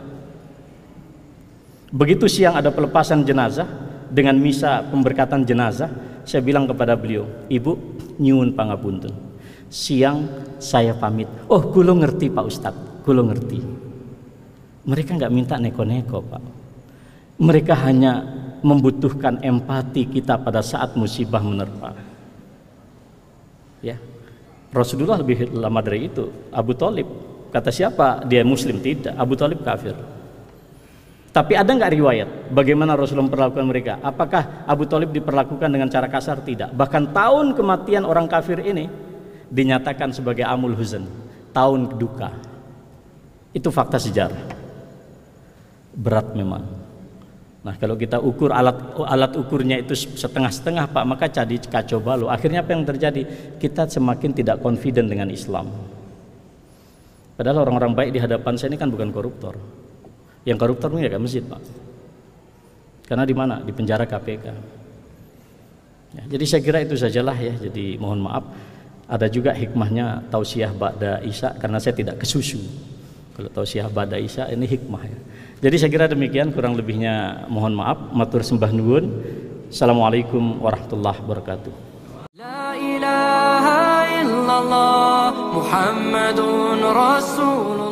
Begitu 1.96 2.26
siang 2.28 2.58
ada 2.58 2.74
pelepasan 2.74 3.24
jenazah 3.24 3.70
dengan 4.12 4.36
misa 4.36 4.84
pemberkatan 4.84 5.48
jenazah 5.48 5.88
saya 6.26 6.41
bilang 6.41 6.66
kepada 6.66 6.98
beliau 6.98 7.30
ibu 7.48 7.78
nyuwun 8.18 8.52
pangapunten. 8.58 9.14
Siang 9.70 10.26
saya 10.58 10.98
pamit. 10.98 11.30
Oh 11.48 11.62
kulo 11.70 11.96
ngerti 11.96 12.34
pak 12.34 12.46
ustadz. 12.46 13.06
Kulo 13.06 13.22
ngerti. 13.30 13.60
Mereka 14.86 15.18
nggak 15.18 15.34
minta 15.34 15.56
neko-neko 15.62 16.20
pak. 16.26 16.43
Mereka 17.41 17.74
hanya 17.86 18.26
membutuhkan 18.66 19.39
empati 19.46 20.10
kita 20.10 20.41
pada 20.41 20.66
saat 20.66 20.98
musibah 20.98 21.43
menerpa. 21.46 21.93
Ya 23.86 24.02
Rasulullah 24.76 25.23
lebih 25.23 25.55
lama 25.55 25.80
dari 25.80 26.11
itu. 26.11 26.28
Abu 26.51 26.76
Talib 26.76 27.07
kata 27.47 27.71
siapa? 27.71 28.28
Dia 28.28 28.43
Muslim 28.43 28.84
tidak. 28.84 29.15
Abu 29.15 29.39
Talib 29.39 29.63
kafir. 29.63 29.95
Tapi 31.32 31.51
ada 31.51 31.67
nggak 31.67 31.91
riwayat 31.99 32.30
bagaimana 32.51 32.95
Rasulullah 32.95 33.28
memperlakukan 33.28 33.67
mereka? 33.67 33.93
Apakah 34.03 34.67
Abu 34.67 34.88
Talib 34.88 35.11
diperlakukan 35.11 35.67
dengan 35.67 35.88
cara 35.91 36.07
kasar? 36.07 36.43
Tidak. 36.43 36.76
Bahkan 36.76 37.11
tahun 37.11 37.55
kematian 37.55 38.03
orang 38.07 38.28
kafir 38.28 38.59
ini 38.63 38.88
dinyatakan 39.51 40.15
sebagai 40.15 40.47
amul 40.47 40.76
huzn, 40.76 41.03
tahun 41.51 41.95
duka. 41.99 42.32
Itu 43.51 43.71
fakta 43.71 43.99
sejarah. 43.99 44.43
Berat 45.95 46.36
memang. 46.36 46.85
Nah 47.66 47.74
kalau 47.82 47.97
kita 47.97 48.22
ukur 48.22 48.53
alat 48.53 48.93
alat 49.09 49.34
ukurnya 49.41 49.82
itu 49.82 49.97
setengah-setengah 49.97 50.86
Pak 50.86 51.03
maka 51.09 51.26
jadi 51.26 51.57
kacau 51.57 51.97
balau. 51.97 52.30
Akhirnya 52.30 52.61
apa 52.61 52.78
yang 52.78 52.86
terjadi? 52.86 53.26
Kita 53.57 53.89
semakin 53.89 54.38
tidak 54.38 54.61
confident 54.61 55.09
dengan 55.09 55.34
Islam. 55.34 55.74
Padahal 57.34 57.66
orang-orang 57.66 57.97
baik 57.97 58.11
di 58.13 58.20
hadapan 58.22 58.53
saya 58.53 58.70
ini 58.70 58.78
kan 58.78 58.93
bukan 58.93 59.09
koruptor. 59.09 59.57
Yang 60.45 60.57
koruptor 60.61 60.93
ini 60.93 61.09
ya 61.09 61.18
masjid 61.18 61.41
Pak. 61.41 61.61
Karena 63.09 63.26
di 63.26 63.34
mana? 63.34 63.57
Di 63.66 63.74
penjara 63.74 64.05
KPK. 64.05 64.45
Ya, 66.16 66.24
jadi 66.38 66.45
saya 66.45 66.61
kira 66.61 66.86
itu 66.86 66.93
sajalah 66.93 67.34
ya. 67.34 67.53
Jadi 67.66 67.97
mohon 67.97 68.22
maaf. 68.30 68.45
Ada 69.09 69.26
juga 69.30 69.53
hikmahnya 69.53 70.30
tausiah 70.34 70.70
Ba'da 70.74 71.22
Isa 71.26 71.53
karena 71.57 71.82
saya 71.82 71.97
tidak 71.97 72.22
kesusu. 72.22 72.61
Kalau 73.34 73.49
tausiah 73.49 73.89
Ba'da 73.89 74.22
Isa 74.22 74.49
ini 74.53 74.70
hikmah 74.70 75.03
ya. 75.05 75.20
Jadi 75.64 75.76
saya 75.80 75.88
kira 75.88 76.06
demikian 76.12 76.51
kurang 76.51 76.76
lebihnya 76.76 77.47
mohon 77.47 77.80
maaf 77.80 78.12
matur 78.12 78.43
sembah 78.43 78.76
nuwun. 78.76 79.08
Assalamualaikum 79.72 80.60
warahmatullahi 80.60 81.20
wabarakatuh. 81.24 81.74
La 82.36 82.76
ilaha 82.76 83.80
illallah 84.20 85.32
Muhammadun 85.56 86.80
Rasulullah 86.84 87.85